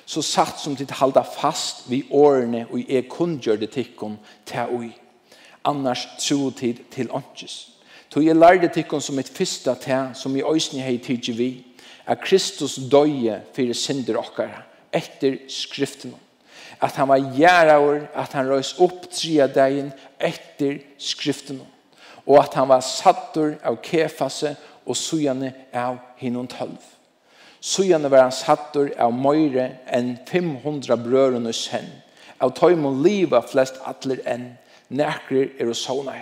så 0.07 0.23
satt 0.23 0.61
som 0.63 0.77
tid 0.77 0.91
halda 1.01 1.23
fast 1.27 1.89
vi 1.91 2.05
årene 2.11 2.67
og 2.71 2.85
er 2.89 3.09
kun 3.11 3.41
gjør 3.43 3.59
det 3.61 3.73
tikkum 3.75 4.19
ta 4.47 4.69
ui. 4.71 4.93
Annars 5.67 6.07
tro 6.23 6.51
tid 6.51 6.85
til 6.95 7.11
åndkjes. 7.11 7.57
Så 8.17 8.23
jeg 8.25 8.37
lærte 8.39 8.71
tikkun 8.73 9.03
som 9.05 9.19
et 9.21 9.29
fyrsta 9.29 9.75
ta 9.77 9.99
som 10.17 10.33
i 10.39 10.45
òsne 10.47 10.81
hei 10.81 10.97
tidsi 11.05 11.35
vi 11.37 11.49
at 12.09 12.23
Kristus 12.25 12.79
døye 12.89 13.43
fyrir 13.53 13.77
synder 13.77 14.17
okkara 14.23 14.63
etter 14.95 15.43
skriften 15.53 16.15
at 16.81 16.97
han 16.97 17.11
var 17.11 17.27
gjerraur 17.37 18.07
at 18.17 18.33
han 18.33 18.49
røys 18.49 18.73
opp 18.81 19.05
tria 19.13 19.51
dagen 19.53 19.91
etter 20.17 20.79
skriften 20.97 21.61
og 22.25 22.39
at 22.41 22.57
han 22.57 22.73
var 22.73 22.81
sattur 22.81 23.59
av 23.61 23.77
kefase 23.85 24.55
og 24.87 24.97
sujane 24.97 25.53
av 25.77 26.01
hinnon 26.17 26.49
tølv 26.49 26.96
Sujane 27.61 28.09
var 28.09 28.27
han 28.27 28.35
sattur 28.35 28.93
av 29.01 29.15
møyre 29.15 29.71
enn 29.93 30.17
500 30.29 30.97
brørene 31.03 31.53
sen. 31.57 31.89
Av 32.41 32.53
tøymon 32.57 33.03
liva 33.03 33.41
flest 33.43 33.79
atler 33.89 34.21
enn, 34.29 34.51
nekrir 34.93 35.55
er 35.59 35.71
og 35.71 35.79
sånei. 35.79 36.21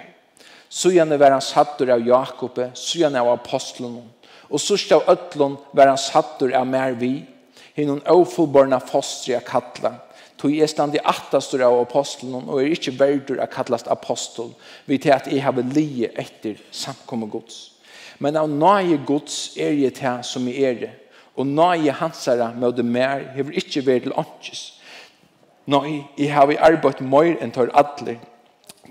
Søgjane 0.74 1.18
var 1.18 1.30
han 1.30 1.42
sattur 1.44 1.92
av 1.94 2.02
Jakobe, 2.02 2.72
søgjane 2.74 3.20
av 3.20 3.28
apostlen, 3.36 4.00
og 4.50 4.60
sørst 4.60 4.90
av 4.96 5.04
ötlun 5.10 5.54
var 5.72 5.92
han 5.92 6.00
sattur 6.00 6.54
av 6.56 6.66
mer 6.66 6.96
vi, 6.98 7.20
hinnon 7.76 8.02
ofullborna 8.10 8.80
fostri 8.82 9.36
av 9.36 9.44
kattla, 9.46 9.92
tog 10.38 10.50
jeg 10.54 10.70
stand 10.70 10.96
i 10.96 11.02
attastor 11.02 11.62
av 11.66 11.78
apostlen, 11.78 12.34
og 12.42 12.58
er 12.58 12.74
ikke 12.74 12.96
verdur 12.98 13.38
av 13.42 13.52
kattlast 13.54 13.90
apostol, 13.90 14.50
vi 14.86 14.98
til 14.98 15.14
at 15.14 15.30
jeg 15.30 15.44
har 15.44 15.62
lie 15.74 16.10
etter 16.18 16.58
samkommet 16.74 17.30
gods. 17.30 17.60
Men 18.18 18.38
av 18.38 18.50
nøye 18.50 18.98
gods 19.06 19.54
er 19.58 19.74
jeg 19.78 19.94
til 19.98 20.26
som 20.26 20.50
jeg 20.50 20.66
er 20.66 20.80
det, 20.82 20.92
og 21.36 21.46
nøye 21.46 21.92
hansara 21.92 22.52
med 22.54 22.72
det 22.72 22.84
mer 22.84 23.24
hever 23.34 23.56
ikke 23.58 23.86
vært 23.86 24.06
til 24.06 24.14
åndkjøs. 24.16 24.62
Nøye, 25.66 26.04
jeg 26.18 26.34
har 26.34 26.46
vi 26.46 26.60
arbeidt 26.60 27.00
mer 27.00 27.36
enn 27.42 27.52
tar 27.52 27.72
atler, 27.74 28.20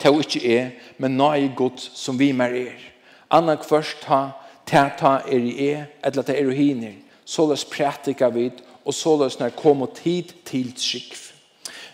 det 0.01 0.45
er 0.45 0.71
men 0.97 1.17
nøye 1.17 1.53
godt 1.55 1.79
som 1.79 2.19
vi 2.19 2.31
mer 2.31 2.53
er. 2.53 2.79
Anna 3.31 3.55
først 3.55 4.01
ta, 4.01 4.31
ta 4.65 4.89
ta 4.97 5.21
er 5.27 5.39
i 5.39 5.69
er, 5.69 5.85
eller 6.03 6.21
ta 6.23 6.33
er 6.33 6.47
og 6.47 6.53
hiner, 6.53 6.93
såles 7.25 7.65
prætika 7.65 8.29
vid, 8.29 8.61
og 8.85 8.93
såles 8.93 9.39
når 9.39 9.55
kom 9.55 9.81
og 9.81 9.95
tid 9.95 10.33
til 10.45 10.73
trikv. 10.73 11.29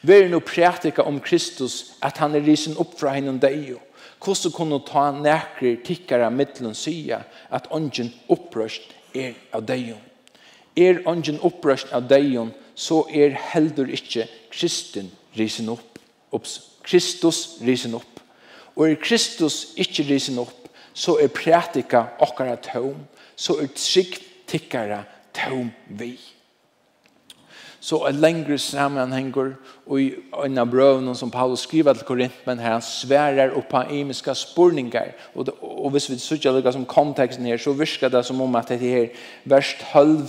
Vær 0.02 0.28
nå 0.30 0.40
prætika 0.40 1.02
om 1.02 1.20
Kristus, 1.20 1.94
at 2.02 2.18
han 2.18 2.36
er 2.36 2.46
risen 2.48 2.78
opp 2.78 2.96
fra 3.00 3.14
henne 3.14 3.38
deg 3.40 3.70
jo, 3.70 3.80
Hvordan 4.20 4.52
kunne 4.52 4.80
ta 4.84 5.12
nekker 5.16 5.78
tikkere 5.86 6.28
mittelen 6.32 6.76
sya 6.76 7.22
at 7.56 7.70
ånden 7.72 8.12
opprørst 8.28 8.92
er 9.16 9.38
av 9.56 9.64
deg? 9.64 9.94
er 10.80 11.04
ongen 11.10 11.40
opprøst 11.46 11.94
av 11.96 12.08
deion, 12.10 12.54
så 12.76 13.04
er 13.12 13.36
heldur 13.52 13.90
ikkje 13.92 14.28
Kristin 14.54 15.12
risen 15.38 15.70
opp. 15.72 16.00
Ups. 16.32 16.60
Kristus 16.86 17.60
risen 17.66 17.96
opp. 17.98 18.24
Og 18.76 18.88
er 18.88 19.00
Kristus 19.02 19.74
ikkje 19.78 20.08
risen 20.10 20.40
opp, 20.42 20.56
så 20.94 21.18
er 21.20 21.32
prætika 21.34 22.06
okkara 22.24 22.56
tøm, 22.64 22.98
så 23.36 23.60
er 23.60 23.72
trygg 23.76 24.20
tikkara 24.50 25.04
tøm 25.36 25.72
vi. 26.00 26.14
Så 27.80 28.02
er 28.08 28.16
lengre 28.16 28.58
sammenhenger, 28.60 29.54
og 29.88 30.02
i 30.02 30.10
en 30.44 30.60
av 30.60 30.68
brøvene 30.72 31.14
som 31.16 31.32
Paulus 31.32 31.64
skriver 31.64 31.96
til 31.96 32.08
Korintmen 32.08 32.60
her, 32.60 32.76
han 32.76 32.84
sverer 32.84 33.56
opp 33.56 33.72
av 33.76 33.94
imiske 33.96 34.36
spurningar. 34.36 35.14
Og, 35.34 35.48
det, 35.48 35.56
og 35.62 35.94
hvis 35.96 36.10
vi 36.12 36.20
sier 36.20 36.60
det 36.60 36.76
som 36.76 36.88
konteksten 36.88 37.48
her, 37.48 37.62
så 37.62 37.72
virker 37.76 38.12
det 38.12 38.26
som 38.28 38.42
om 38.44 38.60
at 38.60 38.74
det 38.74 38.82
her 38.84 39.08
verst 39.48 39.86
halv 39.94 40.28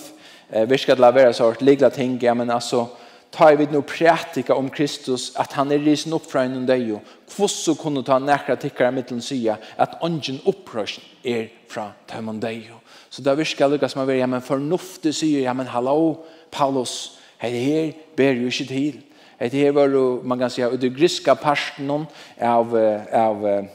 eh, 0.50 0.68
vi 0.68 0.78
ska 0.78 0.94
la 0.94 1.32
så 1.32 1.48
att 1.48 1.62
ligga 1.62 1.90
ting, 1.90 2.18
ja 2.22 2.34
men 2.34 2.50
alltså 2.50 2.88
ta 3.30 3.54
vi 3.54 3.66
nu 3.66 3.82
praktika 3.82 4.54
om 4.54 4.70
Kristus 4.70 5.36
att 5.36 5.52
han 5.52 5.72
är 5.72 5.78
risen 5.78 6.12
upp 6.12 6.30
från 6.30 6.42
en 6.42 6.66
dag 6.66 6.92
och 6.92 7.02
kvosso 7.34 7.74
kunde 7.74 8.02
ta 8.02 8.18
nära 8.18 8.56
tickare 8.56 8.90
mitteln 8.90 9.22
sia 9.22 9.56
att 9.76 10.02
ungen 10.02 10.40
upprörs 10.44 11.00
är 11.22 11.48
från 11.68 11.90
tämmen 12.06 12.40
dag 12.40 12.72
så 13.08 13.22
där 13.22 13.34
vi 13.34 13.44
ska 13.44 13.66
lycka 13.66 13.88
som 13.88 14.08
är 14.08 14.14
ja 14.14 14.26
men 14.26 14.42
förnuftig 14.42 15.14
säger 15.14 15.40
ja 15.40 15.54
men 15.54 15.66
hallo 15.66 16.24
Paulus 16.50 17.18
hej 17.38 17.52
her 17.64 17.92
ber 18.16 18.32
ju 18.32 18.44
inte 18.44 18.66
till 18.66 19.00
Det 19.38 19.48
här 19.48 19.72
var 19.72 20.22
man 20.22 20.38
kan 20.38 20.50
säga, 20.50 20.70
det 20.70 20.88
griska 20.88 21.34
parten 21.34 21.90
av, 21.90 22.06
av, 22.40 23.00
av 23.12 23.66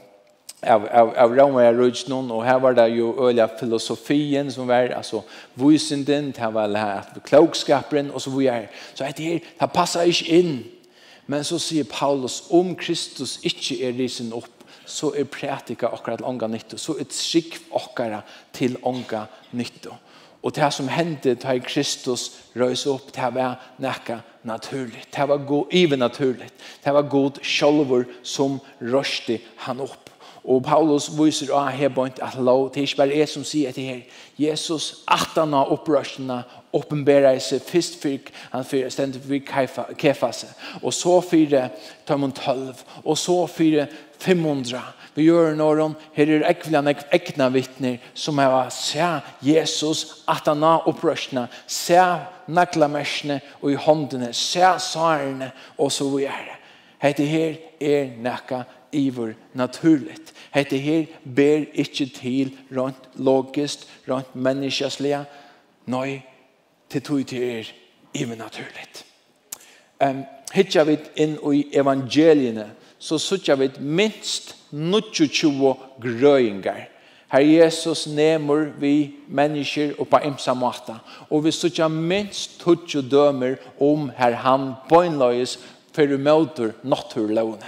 av, 0.66 0.88
av, 0.92 1.14
av 1.18 1.36
Roma 1.38 1.72
rujtnon, 1.72 2.32
og 2.32 2.46
her 2.46 2.60
var 2.60 2.76
det 2.78 2.88
jo 2.98 3.14
øyla 3.28 3.48
filosofien 3.60 4.52
som 4.52 4.68
var, 4.68 4.92
altså 4.98 5.22
vysinden, 5.56 6.32
det 6.36 6.54
var 6.54 6.68
det 6.68 6.80
her 6.80 7.20
klokskaperen, 7.26 8.12
og 8.12 8.22
så 8.22 8.30
vi 8.30 8.48
er, 8.48 8.68
så 8.94 9.04
att 9.04 9.18
det 9.18 9.24
her, 9.24 9.40
det 9.60 9.72
passer 9.74 10.02
ikke 10.02 10.40
inn. 10.40 10.64
Men 11.28 11.44
så 11.44 11.58
sier 11.60 11.84
Paulus, 11.90 12.44
om 12.54 12.76
Kristus 12.76 13.40
ikke 13.44 13.80
er 13.88 13.96
risen 13.98 14.34
opp, 14.34 14.52
så 14.86 15.10
er 15.18 15.26
prætika 15.26 15.88
akkurat 15.88 16.22
ånga 16.22 16.48
nytto, 16.48 16.78
så 16.78 16.94
er 17.00 17.10
trygg 17.10 17.58
akkurat 17.74 18.36
til 18.54 18.78
ånga 18.84 19.26
nytto. 19.52 19.96
Og 20.46 20.54
det 20.54 20.68
som 20.74 20.88
hendte 20.88 21.34
da 21.42 21.56
Kristus 21.58 22.28
røys 22.54 22.86
opp, 22.86 23.10
det 23.16 23.32
var 23.34 23.58
nekka 23.82 24.20
naturligt. 24.46 25.10
Det 25.16 25.28
var 25.28 25.38
god, 25.38 25.66
even 25.72 26.00
naturligt. 26.00 26.54
Det 26.84 26.94
var 26.94 27.10
god 27.10 27.40
sjolver 27.42 28.04
som 28.24 28.60
røste 28.82 29.40
han 29.58 29.82
opp. 29.82 30.05
Og 30.46 30.62
Paulus 30.64 31.08
viser 31.18 31.50
av 31.58 31.72
her 31.74 31.90
bønt 31.90 32.20
at 32.22 32.38
lov, 32.38 32.68
det 32.70 32.84
er 32.84 32.86
ikke 32.86 33.00
bare 33.02 33.18
jeg 33.18 33.30
som 33.32 33.46
sier 33.48 33.72
etter 33.72 33.82
her. 33.82 34.02
Jesus, 34.38 35.02
at 35.10 35.34
han 35.34 35.56
har 35.58 35.72
opprørsene, 35.74 36.44
åpenberer 36.76 37.40
seg 37.42 37.64
først 37.66 37.98
for 38.02 38.30
han 38.52 38.68
for 38.68 38.92
stendet 38.94 39.24
for 39.26 39.96
kefase, 39.98 40.52
og 40.84 40.94
så 40.94 41.16
fyrer 41.26 41.72
tar 42.06 42.20
man 42.22 42.36
tølv, 42.36 42.84
og 43.04 43.18
så 43.18 43.40
for 43.50 43.88
500. 44.20 44.82
Vi 45.16 45.24
gjør 45.30 45.56
noen, 45.56 45.96
her 46.14 46.30
er 46.36 46.46
ekvelen 46.50 46.92
ekne 46.94 47.48
vittner 47.54 48.04
som 48.14 48.38
har 48.44 48.70
se 48.76 49.06
Jesus, 49.48 50.26
at 50.28 50.46
han 50.52 50.62
har 50.62 50.86
opprørsene, 50.92 51.48
se 51.66 52.02
naklamersene 52.52 53.40
og 53.62 53.72
i 53.72 53.80
håndene, 53.80 54.34
se 54.36 54.76
sarene, 54.84 55.54
og 55.78 55.92
så 55.92 56.10
vi 56.12 56.28
er 56.28 56.44
det. 56.52 56.60
Hette 57.06 57.26
her 57.28 57.56
er 57.80 58.12
nekka 58.24 58.64
iver 58.96 59.34
naturligt. 59.54 60.34
Hette 60.56 60.78
her 60.78 61.06
ber 61.36 61.66
ikkje 61.74 62.06
til 62.16 62.54
rent 62.72 63.10
logiskt, 63.16 63.88
rent 64.08 64.36
menneskeslige. 64.36 65.26
Nei, 65.92 66.22
til 66.90 67.02
tog 67.02 67.28
til 67.28 67.44
er 67.44 67.74
iver 68.14 68.36
naturligt. 68.36 69.06
Um, 70.04 70.24
Hittja 70.56 70.84
vi 70.88 70.98
inn 71.20 71.36
i 71.52 71.66
evangeliene, 71.76 72.70
så 73.00 73.18
suttja 73.20 73.56
vi 73.60 73.70
minst 73.80 74.54
22 74.72 75.74
grøyngar. 76.02 76.86
Her 77.32 77.42
Jesus 77.42 78.06
nemur 78.08 78.70
vi 78.80 79.16
mennesker 79.28 79.96
og 80.00 80.08
på 80.08 80.22
imsa 80.24 80.54
måta. 80.54 81.00
Og 81.30 81.44
vi 81.44 81.52
suttja 81.52 81.88
minst 81.88 82.60
22 82.62 83.02
dømer 83.12 83.58
om 83.82 84.12
her 84.18 84.38
han 84.46 84.74
bøgnløyes 84.90 85.58
for 85.96 86.18
møter 86.18 86.72
naturlovene. 86.84 87.68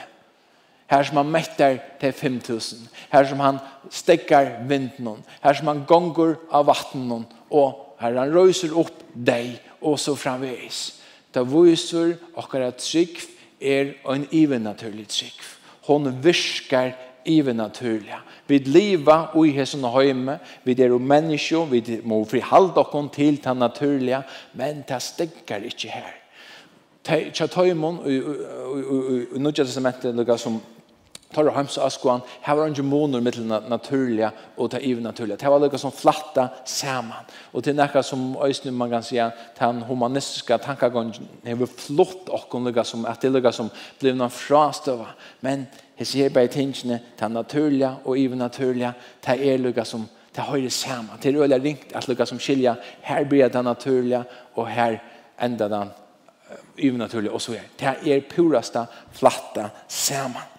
Her 0.87 1.03
som 1.03 1.17
han 1.19 1.31
mettar 1.31 1.79
til 1.99 2.13
5000. 2.13 2.87
Her 3.11 3.25
som 3.27 3.39
han 3.43 3.59
stekkar 3.91 4.63
vinden. 4.67 5.23
Her 5.43 5.53
som 5.53 5.67
han 5.67 5.83
gonger 5.87 6.37
av 6.51 6.67
vattnen. 6.69 7.25
Og 7.51 7.97
her 7.99 8.15
han 8.15 8.31
røyser 8.33 8.75
opp 8.77 9.03
deg 9.13 9.57
og 9.81 9.99
så 9.99 10.15
framvis. 10.15 11.01
Da 11.33 11.43
viser 11.43 12.15
okkar 12.39 12.69
at 12.69 12.79
trygg 12.79 13.19
er 13.59 13.97
en 14.07 14.23
ivenaturlig 14.31 15.07
trygg. 15.11 15.43
Hon 15.87 16.07
virkar 16.23 16.95
ivenaturliga. 17.27 18.21
Vi 18.47 18.59
liva 18.63 19.17
i 19.35 19.51
hesson 19.51 19.83
og 19.83 19.91
høyme. 19.91 20.39
vi 20.63 20.75
er 20.79 20.87
jo 20.87 20.97
menneskje, 20.97 21.65
vi 21.69 21.99
må 22.03 22.23
frihalda 22.25 22.79
okkon 22.79 23.09
til 23.09 23.37
ta 23.37 23.53
naturliga, 23.53 24.21
men 24.53 24.83
det 24.87 25.01
stekkar 25.01 25.67
ikkje 25.67 25.89
her. 25.89 26.13
Tja 27.03 27.47
tøymon, 27.47 27.99
og 27.99 29.39
nødja 29.39 29.63
testamentet 29.63 30.15
lukka 30.15 30.37
som 30.37 30.61
tar 31.33 31.51
hams 31.51 31.77
askoan 31.77 32.21
här 32.41 32.55
var 32.55 32.67
en 32.67 33.11
med 33.11 33.23
mellan 33.23 33.63
naturliga 33.63 34.31
och 34.55 34.71
ta 34.71 34.77
even 34.77 35.03
naturliga. 35.03 35.37
Det 35.37 35.49
var 35.49 35.59
lika 35.59 35.77
som 35.77 35.91
flatta 35.91 36.49
samman. 36.65 37.23
Och 37.51 37.61
det 37.61 37.73
näka 37.73 38.03
som 38.03 38.37
ösnen 38.37 38.73
man 38.73 38.89
kan 38.89 39.03
säga 39.03 39.31
den 39.59 39.81
humanistiska 39.81 40.57
tankegången 40.57 41.13
är 41.43 41.65
flott 41.65 42.29
och 42.29 42.49
kon 42.49 42.65
lika 42.65 42.83
som 42.83 43.05
att 43.05 43.21
det 43.21 43.29
lika 43.29 43.51
som 43.51 43.69
blev 43.99 44.15
någon 44.15 44.29
frastöva. 44.29 45.07
Men 45.39 45.65
det 45.97 46.05
ser 46.05 46.29
bara 46.29 46.47
tingene 46.47 46.99
den 47.19 47.33
naturliga 47.33 47.95
och 48.03 48.17
even 48.17 48.37
naturliga 48.37 48.93
det 49.21 49.53
är 49.53 49.57
lika 49.57 49.85
som 49.85 50.07
det 50.31 50.41
höjer 50.41 50.69
samman. 50.69 51.17
Det 51.21 51.29
är 51.29 51.35
öliga 51.35 51.59
ringt 51.59 51.93
att 51.93 52.07
lika 52.07 52.25
som 52.25 52.39
skilja 52.39 52.75
här 53.01 53.25
blir 53.25 53.49
det 53.49 53.61
naturliga 53.61 54.23
och 54.53 54.67
här 54.67 55.03
ända 55.37 55.69
den 55.69 55.89
even 56.77 56.99
naturliga 56.99 57.33
och 57.33 57.41
så 57.41 57.51
är 57.51 57.61
det. 57.77 57.95
Det 58.03 58.13
är 58.13 58.21
purasta 58.21 58.87
flatta 59.11 59.69
samman 59.87 60.56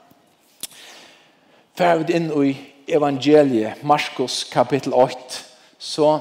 fer 1.78 2.00
vi 2.02 2.16
inn 2.16 2.30
i 2.42 2.56
evangeliet, 2.90 3.84
Markus 3.86 4.42
kapitel 4.50 4.94
8, 4.96 5.44
så, 5.78 6.18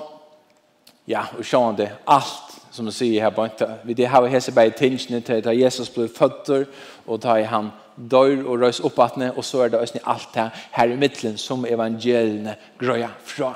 ja, 1.10 1.24
og 1.38 1.46
sjående, 1.46 1.90
alt 2.06 2.58
som 2.72 2.86
du 2.86 2.94
sier 2.94 3.26
her, 3.26 3.34
bare, 3.34 3.80
vi 3.88 3.96
det 3.98 4.10
har 4.12 4.22
vi 4.22 4.30
hese 4.36 4.54
bare 4.54 4.76
tingene 4.78 5.24
til 5.26 5.42
da 5.42 5.56
Jesus 5.56 5.90
ble 5.90 6.06
føtter, 6.14 6.68
og 7.08 7.24
da 7.24 7.40
han 7.50 7.72
dør 7.98 8.44
og 8.46 8.62
røys 8.62 8.84
opp 8.86 9.00
og 9.00 9.44
så 9.46 9.64
er 9.64 9.74
det 9.74 9.80
også 9.80 10.04
alt 10.06 10.30
det 10.36 10.50
her 10.72 10.94
i 10.94 11.00
midtelen 11.00 11.38
som 11.38 11.66
evangeliene 11.66 12.56
grøyer 12.78 13.16
fra. 13.26 13.56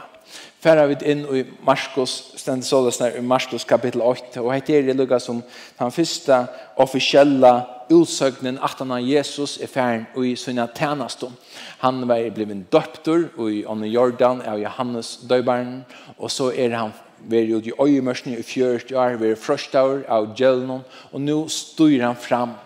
Færa 0.62 0.86
vi 0.86 0.96
inn 1.10 1.24
i 1.34 1.42
Marskos, 1.66 2.12
stendet 2.38 2.68
sålesner 2.68 3.16
i 3.18 3.22
Marskos 3.26 3.66
kapitel 3.66 4.04
8, 4.06 4.44
og 4.44 4.52
heit 4.54 4.70
er 4.70 4.86
det 4.86 4.96
lukka 5.00 5.18
som 5.20 5.40
den 5.80 5.94
første 5.96 6.38
offisiella 6.78 7.54
utsøgnen 7.92 8.60
at 8.62 8.78
han 8.80 8.94
av 8.94 9.02
Jesus 9.02 9.58
er 9.58 9.72
færen 9.72 10.06
og 10.16 10.28
i 10.28 10.36
sina 10.38 10.68
tænastum. 10.68 11.34
Han 11.82 12.06
var 12.08 12.30
blivit 12.36 12.70
døptur 12.72 13.32
og 13.38 13.52
i 13.52 13.64
Anne 13.66 13.90
Jordan 13.90 14.46
av 14.46 14.62
Johannes 14.62 15.18
døybaren, 15.30 15.82
og 16.18 16.32
så 16.32 16.52
er 16.54 16.78
han 16.78 16.94
vært 17.26 17.56
ut 17.58 17.68
i 17.68 17.78
øyemørsene 17.82 18.38
i 18.38 18.46
40 18.46 18.98
år, 18.98 19.18
vært 19.22 19.42
frøstaur 19.42 20.06
av 20.10 20.36
Gjellnon, 20.38 20.86
og 21.12 21.26
nå 21.26 21.48
styr 21.50 22.06
han 22.06 22.20
fram 22.20 22.60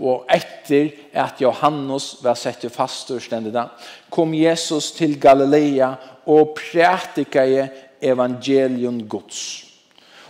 og 0.00 0.24
etter 0.32 0.94
at 1.12 1.40
Johannes 1.42 2.14
var 2.24 2.38
sett 2.38 2.64
fast 2.72 3.10
og 3.12 3.20
stendet 3.22 3.54
da, 3.54 3.68
kom 4.10 4.32
Jesus 4.34 4.90
til 4.96 5.18
Galilea 5.20 5.92
og 6.26 6.56
prætikaje 6.58 7.68
evangelion 8.02 9.00
Guds. 9.08 9.66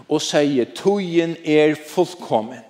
Og 0.08 0.22
sier, 0.22 0.66
tøyen 0.74 1.36
er 1.44 1.74
fullkommen. 1.88 2.64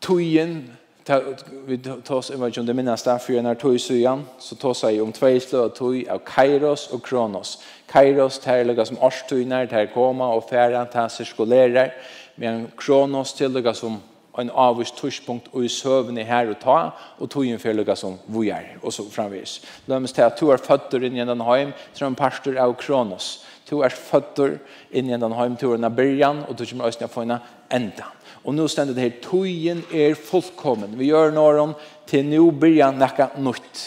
Tøyen, 0.00 0.70
ta, 1.06 1.20
vi 1.68 1.76
tås, 1.78 2.30
jeg 2.30 2.40
vet 2.40 2.48
ikke 2.48 2.60
om 2.60 2.66
det 2.66 2.76
minnes 2.76 3.02
der, 3.02 3.18
for 3.18 3.42
når 3.42 3.54
tøy 3.54 3.76
søyan, 3.76 4.24
så 4.38 4.56
tås 4.56 4.82
jeg 4.82 5.02
om 5.02 5.12
tvei 5.12 5.38
slå 5.40 5.66
av 5.68 5.74
tøy 5.76 6.04
av 6.10 6.24
Kairos 6.26 6.88
og 6.90 7.02
Kronos. 7.06 7.58
Kairos, 7.88 8.38
det 8.38 8.78
er 8.78 8.84
som 8.84 8.98
årstøyner, 8.98 9.68
det 9.70 9.78
er 9.78 9.92
koma 9.94 10.32
og 10.34 10.46
færa, 10.50 10.84
det 10.84 10.98
er 11.04 11.08
sirkulerer, 11.08 11.90
men 12.36 12.70
Kronos 12.76 13.32
til 13.32 13.50
lukka 13.50 13.74
som 13.74 14.00
en 14.38 14.50
avvist 14.54 14.96
tushpunkt 14.96 15.48
og 15.52 15.64
i 15.64 15.68
søvne 15.68 16.22
her 16.24 16.52
og 16.52 16.58
ta, 16.62 16.78
og 17.18 17.30
tog 17.30 17.46
en 17.46 17.58
fyrløkka 17.58 17.96
som 17.98 18.18
vi 18.30 18.48
er, 18.54 18.76
og 18.82 18.92
så 18.94 19.04
framvis. 19.10 19.58
Lømmes 19.90 20.14
til 20.14 20.22
at 20.22 20.38
to 20.38 20.52
er 20.54 20.62
føtter 20.62 21.02
inn 21.06 21.18
i 21.18 21.26
den 21.26 21.42
heim, 21.46 21.72
som 21.92 22.12
en 22.12 22.18
pastor 22.18 22.58
av 22.60 22.76
Kronos. 22.78 23.40
To 23.70 23.82
er 23.86 23.94
føtter 23.94 24.58
inn 24.94 25.10
i 25.10 25.18
den 25.18 25.34
heim, 25.34 25.56
to 25.58 25.72
er 25.74 25.82
en 25.82 25.94
byrjan, 25.94 26.44
og 26.48 26.56
to 26.56 26.68
kommer 26.70 26.90
østene 26.90 27.10
å 27.10 27.14
få 27.14 27.26
en 27.26 27.38
enda. 27.74 28.06
Og 28.44 28.54
nå 28.54 28.66
stender 28.70 28.96
det 28.96 29.04
her, 29.04 29.18
togjen 29.24 29.82
er 29.92 30.16
fullkommen. 30.16 30.96
Vi 30.98 31.10
gjør 31.10 31.34
noen 31.34 31.74
til 32.08 32.24
nå 32.30 32.46
byrjan 32.62 32.98
nekka 33.02 33.32
nytt. 33.42 33.82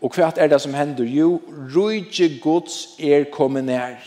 Og 0.00 0.14
hva 0.16 0.30
er 0.32 0.48
det 0.48 0.60
som 0.62 0.74
hender? 0.74 1.04
Jo, 1.04 1.40
rujtje 1.74 2.30
gods 2.40 2.96
er 2.96 3.28
kommet 3.32 3.66
nær. 3.68 3.98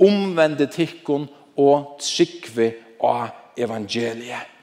Omvende 0.00 0.68
tikkun 0.72 1.28
og 1.60 1.98
trykve 2.00 2.72
av 3.04 3.34
evangeliet 3.58 4.55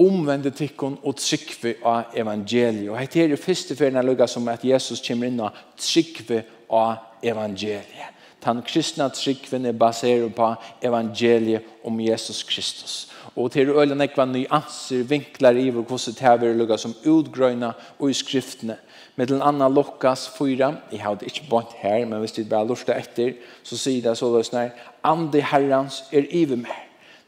omvende 0.00 0.50
tikkun 0.50 0.98
og 1.02 1.16
tryggve 1.16 1.76
av 1.86 2.16
evangeliet. 2.18 2.90
Og 2.90 2.98
hette 2.98 3.22
er 3.22 3.34
i 3.34 3.38
første 3.38 3.76
ferien 3.78 4.00
jeg 4.00 4.08
lukket 4.08 4.32
som 4.32 4.48
at 4.50 4.64
Jesus 4.66 5.02
kommer 5.04 5.30
inn 5.30 5.42
og 5.44 5.62
tryggve 5.78 6.42
av 6.74 7.22
evangeliet. 7.22 8.10
Den 8.44 8.60
kristne 8.66 9.06
tryggven 9.14 9.66
er 9.66 9.76
baseret 9.78 10.34
på 10.36 10.50
evangeliet 10.84 11.64
om 11.84 12.00
Jesus 12.00 12.42
Kristus. 12.44 12.96
Og 13.36 13.50
til 13.54 13.70
øyne 13.72 13.96
nekva 13.96 14.26
nyanser, 14.28 15.06
vinklar 15.08 15.56
i 15.56 15.70
hvor 15.72 15.86
hvordan 15.88 16.40
det 16.40 16.50
er 16.50 16.58
lukka 16.58 16.76
som 16.76 16.94
utgrøyna 17.06 17.72
og 17.98 18.10
i 18.10 18.12
skriftene. 18.12 18.76
Med 19.16 19.26
den 19.26 19.42
andre 19.42 19.72
Lukas 19.72 20.28
4, 20.38 20.74
jeg 20.92 21.00
har 21.00 21.14
det 21.14 21.26
ikke 21.26 21.46
bort 21.50 21.72
her, 21.78 22.04
men 22.06 22.18
hvis 22.18 22.32
det 22.32 22.48
bare 22.48 22.66
lurer 22.66 22.98
etter, 22.98 23.32
så 23.62 23.78
sier 23.78 24.02
det 24.02 24.16
så 24.18 24.30
løsner, 24.36 24.74
Andi 25.04 25.40
Herrans 25.40 26.02
er 26.12 26.26
iver 26.30 26.56
mer 26.56 26.82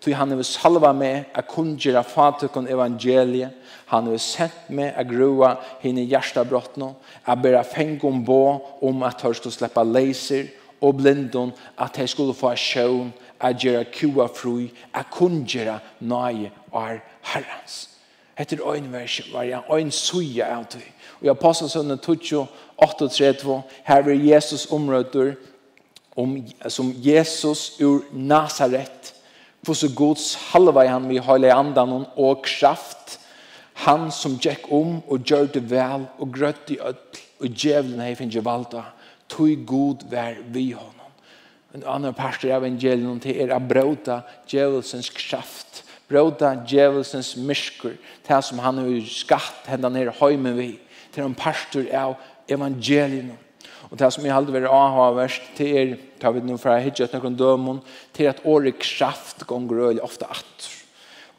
Tui 0.06 0.14
han 0.14 0.30
hefur 0.30 0.46
salva 0.46 0.92
me 0.94 1.24
a 1.34 1.42
kungjera 1.42 2.04
fatukon 2.06 2.68
evangeliet. 2.70 3.50
Han 3.86 4.06
hefur 4.06 4.18
sent 4.22 4.68
me 4.70 4.84
a 4.94 5.02
grua 5.02 5.56
hinn 5.82 5.98
i 5.98 6.04
hjertabrottno. 6.06 6.92
A 7.26 7.34
bera 7.34 7.64
fengum 7.64 8.20
bo 8.24 8.60
om 8.86 9.02
at 9.02 9.24
hørst 9.26 9.48
å 9.50 9.50
sleppa 9.50 9.82
leiser 9.82 10.52
og 10.78 11.00
blindon 11.00 11.50
at 11.82 11.98
hei 11.98 12.06
skulle 12.06 12.36
få 12.38 12.52
a 12.52 12.54
sjøvn 12.54 13.10
a 13.42 13.50
gjera 13.50 13.82
kua 13.90 14.28
frui 14.30 14.68
a 14.94 15.02
kungjera 15.02 15.80
nai 15.98 16.52
ar 16.70 17.02
herrans. 17.32 17.88
Hette 18.38 18.60
er 18.60 18.76
ein 18.76 18.86
vers, 18.92 19.18
var 19.32 19.50
jeg 19.50 19.66
ein 19.74 19.90
suja 19.90 20.52
av 20.54 20.68
tui. 20.70 20.86
Og 21.18 21.26
i 21.26 21.34
Apostelsønnen 21.34 21.98
8.32 21.98 23.58
her 23.90 24.06
vil 24.06 24.30
Jesus 24.30 24.68
omrødder 24.70 25.34
om, 26.14 26.38
som 26.70 26.94
Jesus 26.94 27.80
ur 27.82 28.06
Nazaret 28.14 29.15
hvordan 29.66 29.94
Guds 29.98 30.34
i 30.54 30.88
han 30.88 31.08
vi 31.08 31.18
høyla 31.18 31.48
i 31.48 31.54
andan 31.54 32.06
og 32.16 32.42
kraft, 32.46 33.18
han 33.84 34.10
som 34.10 34.38
gikk 34.40 34.70
om 34.72 35.02
og 35.04 35.24
gjør 35.26 35.50
det 35.52 35.64
vel 35.70 36.06
og 36.18 36.32
grøtt 36.32 36.70
i 36.72 36.78
ødel 36.80 37.24
og 37.40 37.52
djevelen 37.52 38.00
hei 38.00 38.14
finnes 38.16 38.44
valda, 38.44 38.86
tog 39.28 39.66
god 39.68 40.06
vær 40.10 40.38
vi 40.52 40.70
honom. 40.72 41.10
En 41.76 41.84
annen 41.84 42.14
parster 42.16 42.54
av 42.54 42.64
evangelien 42.64 43.20
til 43.20 43.36
er 43.42 43.52
a 43.52 43.58
bråta 43.60 44.22
djevelsens 44.48 45.10
kraft, 45.12 45.82
bråta 46.08 46.54
djevelsens 46.64 47.34
mysker, 47.36 47.98
til 48.24 48.42
som 48.42 48.62
han 48.64 48.80
har 48.80 49.10
skatt 49.10 49.68
henda 49.68 49.90
nere 49.92 50.14
høymen 50.16 50.56
vi, 50.56 50.70
til 51.12 51.26
en 51.26 51.36
pastor 51.36 51.84
av 51.92 52.16
evangelien. 52.48 53.34
Og 53.90 53.98
det 54.00 54.08
som 54.14 54.24
jeg 54.24 54.34
aldri 54.34 54.56
vil 54.56 54.70
ha 54.70 55.10
verst 55.18 55.52
til 55.58 55.76
er 55.76 55.96
tar 56.20 56.34
vi 56.36 56.44
nu 56.44 56.56
fra 56.60 56.78
hitje 56.82 57.06
etter 57.06 57.22
noen 57.22 57.38
dømon, 57.38 57.82
til 58.16 58.30
at 58.30 58.42
året 58.44 58.78
kraft 58.82 59.46
gonger 59.48 59.88
øyelig 59.88 60.04
ofte 60.04 60.28
at. 60.30 60.70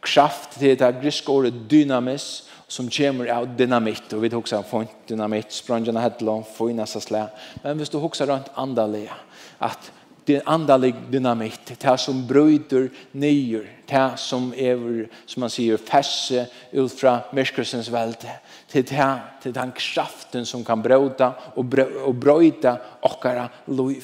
Kraft 0.02 0.60
til 0.60 0.78
det 0.80 0.94
griske 1.02 1.32
året 1.32 1.66
dynamis, 1.70 2.48
som 2.68 2.90
kommer 2.92 3.30
av 3.32 3.48
dynamitt, 3.58 4.12
og 4.14 4.26
vi 4.26 4.32
husker 4.34 4.64
om 4.76 4.88
dynamitt, 5.08 5.56
sprangene 5.56 6.04
hedlån, 6.04 6.44
foinasa 6.58 7.00
slä, 7.00 7.28
men 7.64 7.80
hvis 7.80 7.92
du 7.94 8.00
husker 8.04 8.28
rundt 8.28 8.52
andaliga 8.60 9.16
at 9.64 9.92
det 10.28 10.42
andalig 10.46 10.92
dynamitt, 11.12 11.72
det 11.80 12.00
som 12.00 12.20
bryter 12.28 12.90
nyer, 13.16 13.64
det 13.88 14.20
som 14.20 14.50
er, 14.52 15.08
som 15.26 15.46
man 15.46 15.52
sier, 15.52 15.80
fesse 15.80 16.44
ut 16.74 16.92
fra 16.92 17.22
myskelsens 17.36 17.88
velde, 17.94 18.34
til 18.68 18.84
det, 18.90 19.10
til 19.44 19.56
den 19.56 19.72
kraften 19.72 20.46
som 20.46 20.66
kan 20.68 20.84
bråta 20.84 21.32
og, 21.56 21.78
og 22.04 22.20
brøyta 22.20 22.76
okkara 23.08 23.48
liv. 23.72 24.04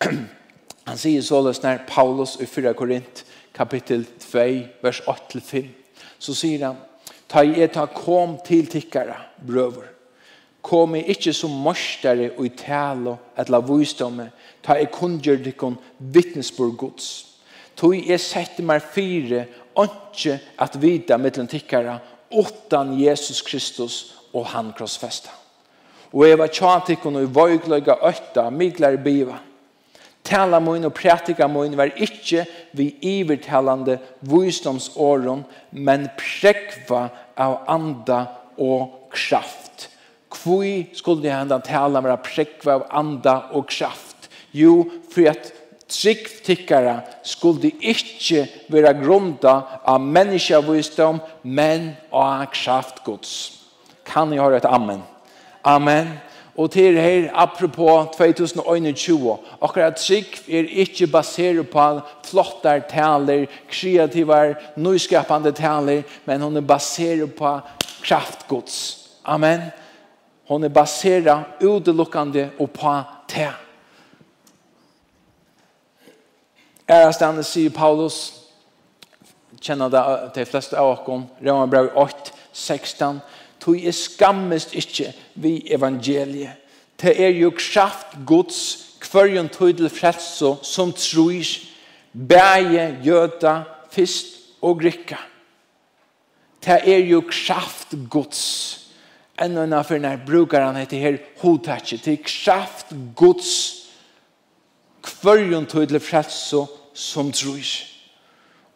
Han 0.88 0.98
sier 0.98 1.22
således 1.22 1.62
når 1.62 1.84
Paulus 1.88 2.36
i 2.40 2.46
4 2.46 2.74
Korint 2.74 3.24
kapittel 3.54 4.06
2 4.20 4.46
vers 4.82 5.00
8-5 5.06 5.66
så 6.18 6.34
sier 6.34 6.66
han 6.66 6.78
Ta 7.28 7.42
i 7.44 7.60
et 7.60 7.76
kom 7.92 8.38
til 8.40 8.66
tikkara, 8.72 9.18
brøver. 9.46 9.90
Kom 10.64 10.94
i 10.96 11.02
ikkje 11.12 11.34
som 11.36 11.58
morstare 11.60 12.30
og 12.38 12.46
i 12.46 12.52
tale 12.56 13.18
etla 13.36 13.60
vysdomme. 13.60 14.30
Ta 14.64 14.78
i 14.80 14.86
kundgjør 14.88 15.42
dikkon 15.44 15.76
vittnesbord 15.98 16.76
gods. 16.80 17.10
Tog 17.76 17.94
jeg 17.94 18.20
sette 18.20 18.64
meg 18.64 18.80
fire, 18.80 19.44
ikke 19.78 20.38
at 20.58 20.80
vita 20.80 21.18
mittlen 21.20 21.46
tikkara, 21.46 21.98
utan 22.32 22.96
Jesus 22.98 23.42
Kristus 23.44 23.98
og 24.32 24.48
han 24.54 24.72
krossfesta. 24.72 25.30
Og 26.12 26.24
jeg 26.24 26.38
var 26.40 26.48
tjatikon 26.48 27.20
og 27.20 27.28
i 27.28 27.32
vøygløyga 27.36 28.00
øtta, 28.08 28.48
miglar 28.50 28.96
biva 29.04 29.36
tala 30.28 30.60
mun 30.60 30.84
og 30.84 30.94
prætika 30.94 31.48
mun 31.48 31.76
var 31.76 31.94
ikkje 31.96 32.44
vi 32.76 32.90
ivertalande 33.02 33.98
visdomsåren, 34.20 35.44
men 35.72 36.08
prekva 36.18 37.08
av 37.36 37.62
anda 37.68 38.24
og 38.58 39.08
kraft. 39.14 39.88
Kvui 40.30 40.90
skulle 40.96 41.32
henda 41.32 41.60
tala 41.64 42.02
med 42.04 42.20
prekva 42.26 42.78
av 42.78 42.86
anda 43.00 43.38
og 43.56 43.68
kraft. 43.72 44.28
Jo, 44.52 44.84
for 45.12 45.30
at 45.30 45.52
tryggtikkara 45.88 47.00
skulle 47.24 47.72
ikkje 47.80 48.44
vera 48.68 48.92
grunda 48.92 49.54
av 49.88 50.00
menneskevisdom, 50.04 51.20
men 51.42 51.94
av 52.12 52.44
kraftgods. 52.52 53.32
Kan 54.08 54.30
ni 54.30 54.40
høre 54.40 54.60
et 54.60 54.68
amen? 54.68 55.02
Amen. 55.64 56.16
Og 56.58 56.70
til 56.70 56.96
her, 56.98 57.30
apropos 57.34 58.16
2021, 58.16 59.36
akkurat 59.62 59.96
trygg 59.96 60.40
er 60.48 60.66
ikke 60.82 61.06
baseret 61.06 61.68
på 61.70 61.84
flottar 62.26 62.80
taler, 62.90 63.46
kreativar, 63.70 64.56
nyskapande 64.76 65.52
taler, 65.52 66.02
men 66.26 66.40
hon 66.40 66.56
er 66.56 66.60
baseret 66.66 67.34
på 67.34 67.60
kraftgods. 68.02 69.08
Amen. 69.24 69.60
Hon 70.48 70.64
er 70.64 70.68
baseret 70.68 71.44
utelukkande 71.62 72.50
og 72.58 72.70
på 72.70 72.96
te. 73.28 73.48
Ærastande 76.90 77.44
sier 77.44 77.70
Paulus, 77.70 78.32
kjenner 79.60 79.92
det 79.92 80.02
til 80.34 80.46
fleste 80.48 80.78
av 80.78 80.96
oss, 80.96 81.06
Rømmerbrev 81.38 81.92
8, 81.94 82.32
16, 82.52 83.20
tog 83.60 83.78
jeg 83.84 83.94
skammest 83.94 84.74
ikke 84.74 85.12
vi 85.34 85.62
evangeliet. 85.70 86.56
Det 87.00 87.14
er 87.22 87.34
jo 87.38 87.52
kraft 87.54 88.16
gods 88.26 88.86
kvørjen 89.00 89.48
tog 89.48 89.76
til 89.76 89.90
frelse 89.90 90.54
som 90.62 90.92
tror 90.92 91.44
bæge 92.12 92.98
jøda, 93.04 93.62
fist 93.90 94.26
og 94.62 94.80
grikka. 94.80 95.16
Det 96.64 96.80
er 96.84 97.04
jo 97.06 97.22
kraft 97.30 97.94
gods 98.10 98.78
enn 99.38 99.58
og 99.58 99.68
enn 99.68 99.84
for 99.86 100.02
når 100.02 100.24
brukar 100.26 100.64
han 100.66 100.80
etter 100.80 100.98
her 100.98 101.18
hodtatje 101.42 102.00
er 102.02 102.18
kraft 102.24 102.90
gods 103.16 103.52
kvørjen 105.06 105.66
tog 105.70 105.86
til 105.88 106.02
frelse 106.02 106.64
som 106.94 107.30
tror 107.32 107.62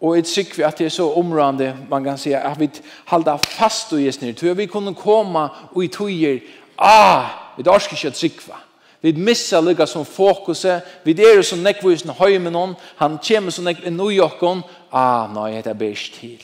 Og 0.02 0.16
jeg 0.16 0.24
tykker 0.24 0.66
at 0.66 0.78
det 0.78 0.84
er 0.86 0.90
så 0.90 1.12
områdende, 1.12 1.76
man 1.90 2.04
kan 2.04 2.18
si, 2.18 2.32
at 2.32 2.60
vi 2.60 2.70
holder 3.06 3.36
fast 3.36 3.92
og 3.92 4.00
gjesner, 4.02 4.32
til 4.32 4.56
vi 4.58 4.66
kunne 4.66 4.94
komme 4.94 5.48
og 5.70 5.84
i 5.84 5.88
tøyer, 5.88 6.40
ah, 6.78 7.24
vi 7.56 7.62
dør 7.62 7.78
ikke 7.78 8.06
at 8.06 8.14
tykker. 8.14 8.64
Vi 9.02 9.12
misser 9.12 9.60
lukka 9.60 9.86
som 9.86 10.04
fokuset, 10.04 10.82
vi 11.04 11.14
er 11.22 11.42
som 11.42 11.58
nekvisen 11.58 12.10
høy 12.10 12.38
med 12.38 12.50
noen, 12.54 12.74
han 12.96 13.18
kommer 13.18 13.50
som 13.50 13.64
nekvisen 13.64 14.00
i 14.00 14.16
jokken, 14.16 14.62
ah, 14.92 15.30
nei, 15.34 15.62
det 15.62 15.70
er 15.70 15.78
best 15.78 16.18
til. 16.18 16.42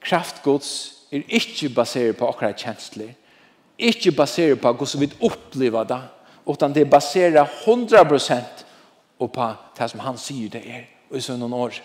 Kraftgods 0.00 0.70
er 1.12 1.24
ikke 1.28 1.72
basert 1.74 2.16
på 2.16 2.28
akkurat 2.28 2.60
kjensler, 2.60 3.14
ikke 3.78 4.12
basert 4.12 4.60
på 4.60 4.72
hvordan 4.72 5.00
vi 5.00 5.10
opplever 5.24 5.88
det, 5.88 6.00
utan 6.46 6.74
det 6.74 6.84
er 6.84 6.92
basert 6.92 7.40
100% 7.64 8.65
og 9.18 9.32
på 9.32 9.50
det 9.78 9.90
som 9.90 10.00
han 10.00 10.18
sier 10.18 10.50
det 10.52 10.62
er 10.66 10.86
i 11.14 11.20
sånne 11.20 11.44
noen 11.44 11.58
år. 11.66 11.80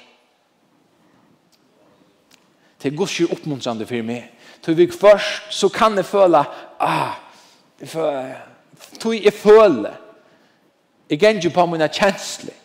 Det 2.82 2.90
er 2.90 2.98
godskjør 2.98 3.36
oppmuntrande 3.36 3.86
for 3.86 4.06
meg. 4.06 4.32
Til 4.62 4.78
vi 4.78 4.88
først 4.92 5.54
så 5.54 5.70
kan 5.70 5.98
jeg 5.98 6.06
føle 6.06 6.44
ah, 6.80 7.14
til 9.00 9.22
jeg 9.24 9.34
føler 9.34 10.00
jeg 11.10 11.20
ganger 11.20 11.54
på 11.54 11.66
mine 11.66 11.88
kjensler 11.92 12.58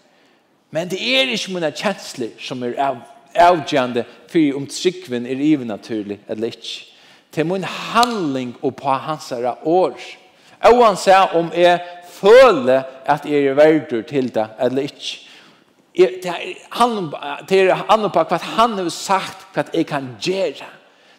men 0.70 0.90
det 0.90 0.98
er 1.00 1.30
ikke 1.32 1.52
mine 1.54 1.70
kjensler 1.72 2.34
som 2.42 2.62
er 2.62 2.74
av 2.82 2.98
avgjørende 3.36 4.04
for 4.30 4.56
om 4.56 4.66
tryggven 4.66 5.26
er 5.26 5.40
even 5.40 5.66
naturlig 5.66 6.18
eller 6.28 6.46
ikke. 6.46 6.86
Det 7.34 7.40
er 7.40 7.48
min 7.48 7.64
handling 7.64 8.56
og 8.62 8.76
på 8.76 8.90
hans 8.90 9.32
år. 9.32 9.96
Og 10.64 10.86
han 10.86 10.96
sier 10.96 11.36
om 11.36 11.50
jeg 11.54 11.80
føle 12.20 12.80
at 13.06 13.26
jeg 13.28 13.50
er 13.50 13.58
verdur 13.58 14.02
til 14.08 14.30
det, 14.34 14.46
eller 14.60 14.88
ikke. 14.88 15.22
Jeg, 15.96 16.18
det 16.22 16.28
er 16.28 17.84
han, 17.88 18.10
på 18.12 18.24
hva 18.28 18.38
han 18.58 18.74
har 18.78 18.90
sagt, 18.92 19.46
hva 19.54 19.64
jeg 19.72 19.86
kan 19.88 20.10
gjøre. 20.20 20.68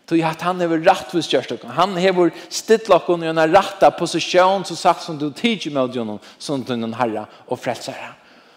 Tog 0.07 0.21
at 0.23 0.43
han 0.45 0.61
har 0.63 0.71
rett 0.71 1.09
for 1.11 1.21
størst 1.21 1.65
Han 1.75 1.97
har 1.99 2.29
stilt 2.49 2.87
dere 2.87 3.17
i 3.25 3.27
en 3.27 3.41
rett 3.51 3.83
posisjon 3.97 4.63
som 4.65 4.77
sagt 4.79 5.03
som 5.03 5.17
du 5.19 5.31
tidser 5.31 5.71
med 5.71 5.97
honom 5.97 6.19
som 6.39 6.63
du 6.63 6.73
er 6.73 6.95
herre 6.95 7.25
og 7.47 7.59
frelser. 7.59 7.97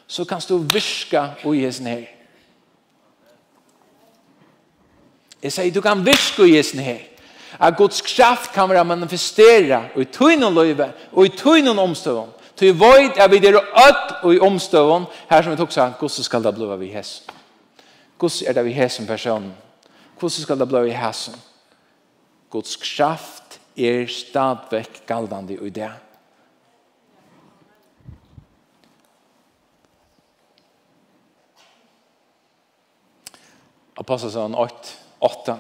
Så 0.07 0.25
kan 0.25 0.41
du 0.49 0.59
virke 0.59 1.25
og 1.45 1.57
gjøre 1.57 1.89
her. 1.89 2.07
Jeg 5.43 5.53
sier, 5.53 5.73
du 5.73 5.81
kan 5.81 6.05
virke 6.05 6.45
og 6.45 6.49
gjøre 6.53 6.85
her. 6.85 7.03
At 7.59 7.77
Guds 7.77 8.01
kraft 8.01 8.53
kan 8.53 8.69
være 8.69 8.85
manifestera 8.85 9.83
og 9.95 10.03
i 10.03 10.05
tøyne 10.05 10.51
løyve 10.55 10.93
og 11.13 11.27
i 11.27 11.29
tøyne 11.29 11.81
omstøvån. 11.81 12.31
Så 12.55 12.65
vi 12.65 12.81
vet 12.81 13.17
at 13.17 13.31
vi 13.31 13.37
er 13.47 13.57
ødt 13.57 14.11
og 14.23 14.35
i 14.35 14.41
omstøvån 14.41 15.07
her 15.31 15.43
som 15.43 15.53
vi 15.53 15.57
tok 15.57 15.73
seg, 15.73 15.95
hvordan 15.99 16.25
skal 16.27 16.45
det 16.45 16.55
bli 16.55 16.67
vi 16.83 16.91
hæs? 16.93 17.23
Hvordan 18.19 18.49
er 18.49 18.53
det 18.53 18.65
vi 18.65 18.73
hæs 18.77 18.93
som 18.93 19.07
person? 19.07 19.53
Hvordan 20.19 20.43
skal 20.45 20.61
det 20.61 20.69
bli 20.69 20.83
vi 20.91 20.93
hæs? 20.93 21.31
Guds 22.51 22.77
kraft 22.77 23.61
er 23.79 24.07
stadvekk 24.07 25.07
galdande 25.07 25.57
i 25.57 25.71
det. 25.71 25.91
Apostelsen 33.97 34.55
8, 34.55 34.97
8 35.21 35.57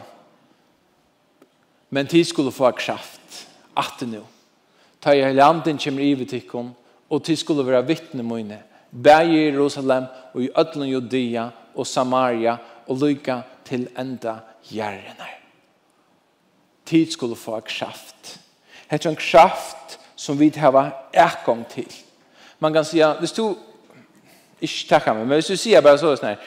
Men 1.90 2.06
tid 2.06 2.24
skulle 2.24 2.52
få 2.52 2.70
kraft, 2.70 3.46
at 3.76 4.06
nu. 4.06 4.22
Ta 5.00 5.12
i 5.12 5.22
helanden 5.22 5.78
kommer 5.78 6.02
i 6.02 6.14
vitikken, 6.14 6.74
og 7.10 7.24
tid 7.24 7.36
skulle 7.36 7.66
være 7.66 7.86
vittne 7.86 8.22
mine. 8.22 8.62
Bæg 8.90 9.28
i 9.28 9.44
Jerusalem, 9.50 10.04
og 10.34 10.42
i 10.42 10.50
ødlen 10.58 10.88
Judea, 10.88 11.48
og 11.74 11.86
Samaria, 11.86 12.56
og 12.86 12.98
lykka 12.98 13.40
til 13.64 13.88
enda 13.98 14.34
gjerne. 14.70 15.28
Tid 16.86 17.10
skulle 17.10 17.36
få 17.36 17.60
kraft. 17.60 18.40
Det 18.90 19.06
er 19.06 19.10
en 19.10 19.16
kraft 19.16 20.00
som 20.16 20.40
vi 20.40 20.48
har 20.56 20.92
ekkom 21.12 21.64
til. 21.70 21.92
Man 22.58 22.72
kan 22.72 22.84
säga, 22.84 23.12
hvis 23.18 23.32
du 23.32 23.56
ikke 24.60 24.88
takker 24.88 25.12
meg, 25.12 25.26
men 25.26 25.34
hvis 25.34 25.46
du 25.46 25.56
sier 25.56 25.80
bare 25.80 25.98
så, 25.98 26.10
sånn 26.16 26.34
her, 26.34 26.42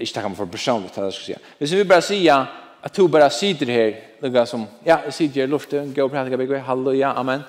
ikke 0.00 0.12
takker 0.12 0.28
meg 0.28 0.36
for 0.36 0.50
personligt, 0.52 0.94
det 0.94 1.14
skal 1.14 1.24
si. 1.24 1.36
Hvis 1.58 1.72
vi 1.72 1.84
bare 1.88 2.04
sier, 2.04 2.50
att 2.80 2.94
du 2.94 3.08
bara 3.08 3.30
sitter 3.30 3.66
här 3.66 4.00
lugga 4.20 4.46
som 4.46 4.66
ja, 4.84 5.00
jag 5.04 5.14
sitter 5.14 5.40
i 5.40 5.46
luften, 5.46 5.94
gå 5.94 6.04
och 6.04 6.10
prata 6.10 6.36
bägge, 6.36 6.58
halleluja, 6.58 7.12
amen. 7.12 7.42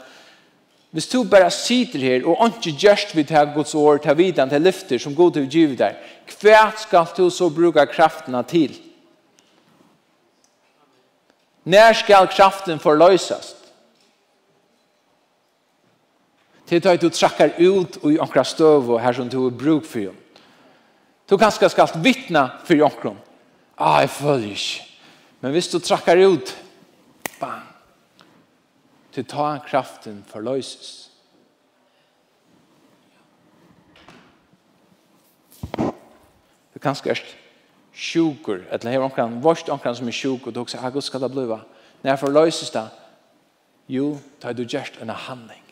Hvis 0.92 1.08
du 1.08 1.24
bara 1.24 1.50
sitter 1.50 2.00
her 2.00 2.26
og 2.28 2.48
ikke 2.48 2.76
just 2.88 3.16
vi 3.16 3.24
til 3.24 3.52
Guds 3.56 3.76
år, 3.76 3.98
ta 3.98 4.14
vidan 4.14 4.50
til 4.50 4.62
lyfter 4.62 5.00
som 5.00 5.16
god 5.16 5.34
till 5.34 5.48
givet 5.48 5.80
deg, 5.80 5.96
hva 6.42 6.72
skal 6.78 7.08
du 7.18 7.30
så 7.30 7.50
bruka 7.50 7.86
kraftene 7.86 8.44
til? 8.44 8.76
När 11.66 11.94
skal 11.94 12.28
kraften 12.28 12.80
forløses? 12.80 13.56
Til 16.68 16.88
at 16.88 17.02
du 17.02 17.10
trakker 17.10 17.50
ut 17.60 17.98
i 18.04 18.18
omkring 18.20 18.46
støv 18.46 18.90
og 18.90 19.02
her 19.02 19.14
som 19.14 19.30
du 19.30 19.48
är 19.48 19.50
bruk 19.50 19.86
for 19.86 20.00
dem. 20.00 20.16
Du 21.30 21.38
kanskje 21.38 21.70
skal 21.70 21.88
vittne 22.04 22.50
for 22.66 22.84
omkring. 22.84 23.18
Ah, 23.78 24.02
jeg 24.02 24.10
føler 24.10 24.48
ikke. 24.52 24.91
Men 25.42 25.52
hvis 25.52 25.70
du 25.72 25.80
trakkar 25.80 26.22
ut, 26.22 26.54
bang, 27.40 27.66
til 29.12 29.26
ta 29.26 29.58
kraften 29.66 30.22
forløses. 30.28 31.10
Du 36.74 36.80
kan 36.82 36.96
skørst 36.96 37.36
sjukur, 37.92 38.62
eller 38.72 38.90
her 38.90 39.04
omkran, 39.04 39.42
vorst 39.44 39.70
omkran 39.70 39.96
som 39.96 40.08
er 40.08 40.16
sjuk, 40.16 40.48
og 40.48 40.56
du 40.56 40.62
også, 40.62 40.80
ah, 40.80 41.02
skal 41.02 41.22
det 41.22 41.32
bliva? 41.32 41.60
Når 42.04 42.16
forløses 42.16 42.70
det, 42.70 42.88
jo, 43.92 44.18
da 44.42 44.50
er 44.50 44.54
du 44.54 44.64
gjerst 44.64 45.02
en 45.02 45.10
handling. 45.10 45.66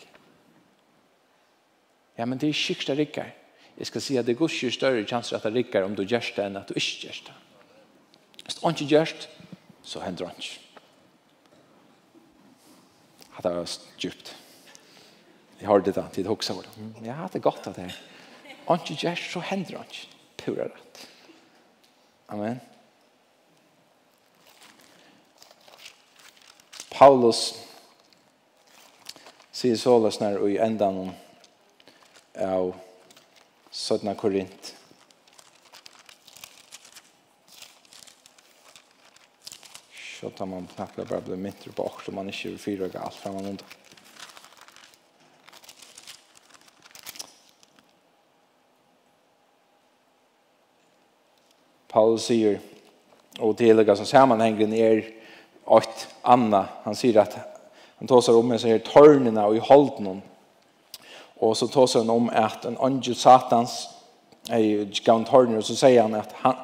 Ja, 2.17 2.25
men 2.25 2.37
det 2.37 2.49
er 2.49 2.53
kyrksta 2.53 2.93
rikkar. 2.93 3.31
Jeg 3.79 3.87
skal 3.87 4.01
si 4.01 4.17
at 4.19 4.25
det 4.27 4.33
er 4.35 4.39
gos 4.41 4.57
større 4.73 5.05
chanser 5.07 5.37
at 5.37 5.43
det 5.43 5.53
rikkar 5.55 5.85
om 5.87 5.95
du 5.95 6.03
gjerst 6.03 6.35
det 6.35 6.45
enn 6.45 6.59
at 6.59 6.67
du 6.67 6.75
ikke 6.75 7.07
gjerst 7.07 7.29
det. 7.29 7.35
Hvis 8.43 8.55
du 8.59 8.67
ikke 8.67 8.89
gjerst 8.91 9.29
så 9.83 10.01
hender 10.03 10.29
han 10.29 10.35
ikke. 10.37 10.59
At 13.37 13.43
det 13.43 13.55
var 13.55 13.77
djupt. 13.99 14.35
Jeg 15.59 15.67
har 15.67 15.83
det 15.83 15.95
da, 15.95 16.05
til 16.13 16.23
det 16.23 16.31
også 16.31 16.53
var 16.53 16.67
det. 16.67 17.05
Ja, 17.05 17.27
det 17.27 17.39
er 17.39 17.45
godt 17.45 17.67
at 17.67 17.75
det 17.75 17.85
er. 17.89 17.99
Han 18.67 18.79
ikke 18.79 18.95
gjør, 19.01 19.15
så 19.15 19.39
hender 19.39 19.77
han 19.77 19.87
ikke. 19.87 20.07
Pura 20.39 20.67
rett. 20.67 21.07
Amen. 22.29 22.59
Paulus 26.91 27.53
sier 29.55 29.79
såles 29.79 30.19
når 30.19 30.43
i 30.47 30.57
enda 30.63 30.91
noen 30.93 31.15
av 32.39 32.73
17 33.71 34.15
Korint 34.19 34.73
budskap 40.29 40.37
där 40.37 40.45
man 40.45 40.67
knappt 40.75 41.09
bara 41.09 41.21
blir 41.21 41.35
mindre 41.35 41.71
på 41.75 41.83
och 41.83 42.13
man 42.13 42.27
inte 42.27 42.57
fyra 42.57 42.89
allt 42.99 43.15
fram 43.15 43.35
och 43.35 43.41
undan. 43.41 43.67
Paulus 51.87 52.25
sier, 52.25 52.59
og 53.39 53.57
det 53.57 53.65
hele 53.65 53.95
som 53.95 54.05
sammanhengen 54.05 54.73
er 54.73 55.01
åt 55.65 56.07
Anna, 56.21 56.67
han 56.83 56.95
sier 56.95 57.17
at 57.17 57.33
han 57.97 58.07
tåsar 58.07 58.37
om 58.37 58.51
en 58.51 58.59
sånn 58.59 58.75
her 58.75 58.83
tørnene 58.85 59.41
og 59.41 59.57
i 59.57 59.63
holden 59.63 60.21
og 61.41 61.57
så 61.57 61.67
tåsar 61.67 62.05
han 62.05 62.09
om 62.09 62.29
at 62.29 62.65
en 62.65 62.77
angel 62.77 63.15
satans 63.15 63.89
er 64.49 64.85
en 64.85 65.25
tørnene, 65.25 65.57
og 65.57 65.63
så 65.63 65.75
sier 65.75 66.01
han 66.01 66.13
at, 66.13 66.31
han, 66.43 66.55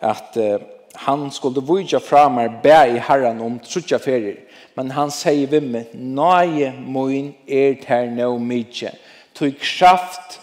at 0.00 0.36
uh, 0.36 0.58
han 0.94 1.30
skulle 1.30 1.62
vujja 1.64 1.98
fra 1.98 2.28
meg 2.28 2.60
bæ 2.62 2.96
i 2.96 3.00
herran 3.00 3.40
om 3.40 3.58
trutja 3.58 3.98
ferier, 3.98 4.42
men 4.76 4.90
han 4.90 5.10
sier 5.10 5.48
vi 5.48 5.60
meg, 5.60 5.92
nøye 5.94 6.72
moin 6.76 7.32
er 7.48 7.78
ter 7.80 8.10
no 8.12 8.36
mykje, 8.38 8.92
tog 9.34 9.56
kraft 9.60 10.40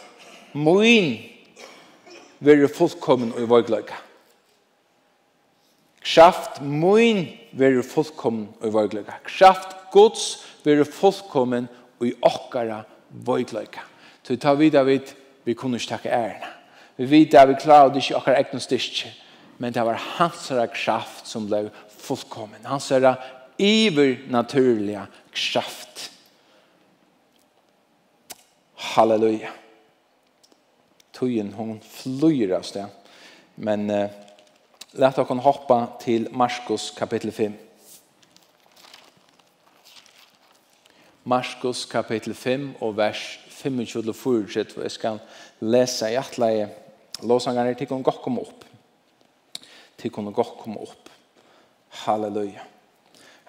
moin 0.53 1.17
være 2.39 2.69
fullkommen 2.71 3.33
og 3.35 3.43
i 3.43 3.49
vågløyga. 3.49 3.97
Kraft 6.09 6.61
moin 6.61 7.27
være 7.51 7.83
fullkommen 7.83 8.47
og 8.61 8.93
i. 8.93 9.19
Kraft 9.25 9.75
gods 9.91 10.45
være 10.65 10.85
fullkommen 10.85 11.67
og 11.99 12.07
i 12.07 12.13
okkara 12.21 12.83
vågløyga. 13.09 13.83
Tog 14.23 14.39
ta 14.39 14.53
vidar 14.53 14.83
vid, 14.83 15.13
vi 15.45 15.53
kunne 15.53 15.77
ikke 15.77 15.95
takke 15.95 16.09
ærena. 16.09 16.55
Vi 16.97 17.05
vet 17.11 17.33
at 17.33 17.47
vi 17.47 17.55
klarer 17.61 17.93
det 17.93 18.03
ikke 18.03 18.15
okkara 18.15 18.39
egnu 18.39 18.59
styrke 18.59 19.11
men 19.61 19.73
det 19.73 19.83
var 19.83 20.01
hans 20.17 20.51
kraft 20.73 21.27
som 21.27 21.47
blev 21.47 21.69
fullkommen. 21.89 22.65
Hans 22.65 22.91
övernaturliga 23.57 25.07
kraft. 25.31 26.11
Halleluja. 28.75 29.49
Tujen 31.11 31.53
hon 31.53 31.79
flyr 31.79 32.51
av 32.51 32.61
sted. 32.61 32.85
Men 33.55 33.89
eh, 33.89 34.09
lät 34.91 35.17
oss 35.17 35.43
hoppa 35.43 35.87
till 35.99 36.29
Marskos 36.31 36.91
kapitel 36.91 37.31
5. 37.31 37.53
Marskos 41.23 41.85
kapitel 41.85 42.33
5 42.33 42.73
og 42.79 42.95
vers 42.95 43.39
25-24. 43.49 44.81
Jeg 44.81 44.91
skal 44.91 45.19
lese 45.59 46.13
i 46.13 46.15
atleie. 46.15 46.71
Låsangene 47.27 47.75
til 47.75 47.91
å 47.91 47.99
gå 47.99 48.15
om 48.23 48.39
opp 48.39 48.68
til 49.99 50.11
kunne 50.11 50.33
godt 50.35 50.57
komme 50.61 50.81
opp. 50.81 51.09
Halleluja. 52.05 52.63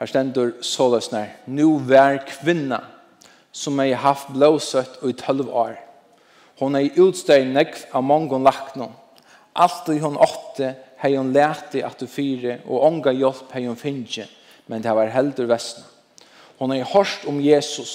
Her 0.00 0.08
stender 0.08 0.56
såløsner. 0.64 1.26
Nu 1.46 1.78
vær 1.78 2.22
kvinna 2.26 2.80
som 3.52 3.80
jeg 3.80 3.96
har 3.96 4.14
haft 4.14 4.30
blåsøtt 4.34 5.00
i 5.06 5.12
tølv 5.18 5.50
år. 5.50 5.74
Hon 6.60 6.76
er 6.76 6.98
utstøy 7.00 7.44
nekv 7.48 7.86
av 7.96 8.04
mange 8.04 8.38
laknån. 8.38 8.92
Alt 9.60 9.88
i 9.90 9.98
hon 9.98 10.18
åtte 10.20 10.74
hei 11.00 11.16
hon 11.16 11.32
lærte 11.32 11.82
at 11.84 11.98
du 12.00 12.06
fyre, 12.06 12.60
og 12.68 12.84
ånga 12.86 13.12
hjelp 13.16 13.50
hei 13.54 13.64
hon 13.66 13.78
finne, 13.78 14.26
men 14.68 14.82
det 14.84 14.94
var 14.94 15.10
heldur 15.10 15.48
vestna. 15.50 15.86
Hon 16.60 16.74
er 16.74 16.84
hørst 16.84 17.24
om 17.28 17.40
Jesus, 17.40 17.94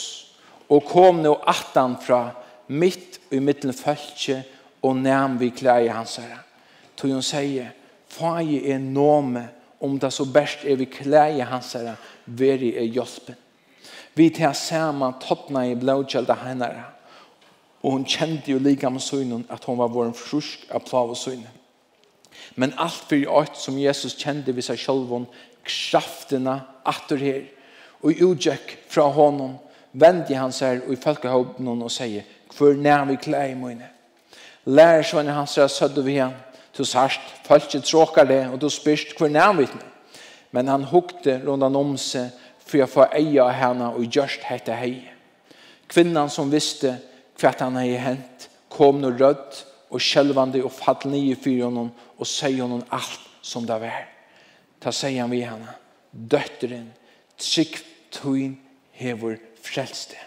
og 0.68 0.88
kom 0.90 1.22
nå 1.22 1.36
attan 1.48 1.96
fra 2.02 2.34
mitt 2.68 3.20
i 3.32 3.40
mittlen 3.40 3.74
følge, 3.78 4.42
og 4.82 4.98
nærm 4.98 5.38
vi 5.40 5.52
klær 5.54 5.86
i 5.86 5.94
hans 5.94 6.18
herre. 6.18 6.42
Tog 6.98 7.14
hon 7.14 7.26
sier, 7.26 7.72
fai 8.16 8.62
er 8.72 8.80
nome, 8.80 9.48
om 9.80 10.00
det 10.00 10.12
så 10.14 10.26
best 10.26 10.64
er 10.66 10.80
vi 10.80 10.88
klei 10.90 11.42
hans 11.44 11.74
herre, 11.76 11.98
veri 12.26 12.74
er 12.80 12.88
jospen. 12.96 13.36
Vi 14.16 14.30
tar 14.32 14.54
saman 14.56 15.18
tottna 15.20 15.66
i 15.68 15.76
blåkjelda 15.76 16.38
hennare, 16.46 16.86
og 17.84 17.98
hun 17.98 18.06
kjente 18.08 18.54
jo 18.54 18.62
lika 18.64 18.90
med 18.90 19.04
synen 19.04 19.44
at 19.52 19.66
hun 19.68 19.78
var 19.78 19.92
vår 19.94 20.14
frusk 20.18 20.64
av 20.74 20.86
plav 20.88 21.12
og 21.12 21.20
synen. 21.20 21.52
Men 22.56 22.74
alt 22.80 23.04
for 23.10 23.18
i 23.18 23.28
alt 23.28 23.60
som 23.60 23.78
Jesus 23.80 24.16
kjente 24.18 24.56
vi 24.56 24.64
seg 24.64 24.80
selv 24.80 25.12
om, 25.14 25.28
kraftene 25.66 26.62
atter 26.88 27.20
her, 27.20 27.44
og 28.06 28.22
utgjekk 28.22 28.78
fra 28.92 29.10
honom, 29.12 29.58
vendi 29.92 30.38
han 30.38 30.54
seg 30.54 30.86
og 30.86 30.94
i 30.94 31.02
folkehåpen 31.02 31.70
og 31.76 31.92
sier, 31.92 32.26
hvor 32.56 32.76
nær 32.78 33.06
vi 33.10 33.20
klei 33.20 33.50
i 33.52 33.60
mine. 33.60 33.90
Lær 34.66 35.04
sånne 35.06 35.36
hans 35.36 35.58
herre 35.60 35.70
sødde 35.70 36.04
vi 36.06 36.20
henne, 36.20 36.40
Du 36.78 36.84
sørst, 36.84 37.22
folket 37.46 37.86
tråkar 37.88 38.28
det, 38.28 38.42
og 38.52 38.60
du 38.62 38.70
spyrst 38.70 39.16
hver 39.18 39.54
vi 39.56 39.68
Men 40.52 40.68
han 40.68 40.84
hukte 40.84 41.42
rundan 41.48 41.76
om 41.76 41.98
seg, 41.98 42.32
for 42.66 42.78
jeg 42.78 42.90
får 42.90 43.14
eie 43.16 43.42
av 43.44 43.54
henne 43.54 43.92
og 43.94 44.08
gjørst 44.10 44.44
hette 44.44 44.74
hei. 44.74 45.12
Kvinnan 45.88 46.30
som 46.30 46.52
visste 46.52 46.98
hva 47.40 47.54
han 47.60 47.78
hei 47.78 47.96
hent, 48.00 48.50
kom 48.70 49.00
nå 49.02 49.12
rødt 49.16 49.66
og 49.92 50.02
skjelvande 50.02 50.64
og 50.64 50.74
fatt 50.74 51.06
nye 51.06 51.36
fyr 51.36 51.68
honom 51.68 51.92
og 52.18 52.28
sier 52.28 52.64
honom 52.64 52.84
alt 52.90 53.22
som 53.46 53.68
det 53.68 53.78
var. 53.80 54.08
Ta 54.82 54.92
sier 54.92 55.22
han 55.22 55.32
vi 55.32 55.44
henne, 55.46 55.78
døtteren, 56.12 56.90
trygg 57.38 57.80
tøyn 58.12 58.58
hever 58.96 59.38
frelste. 59.64 60.20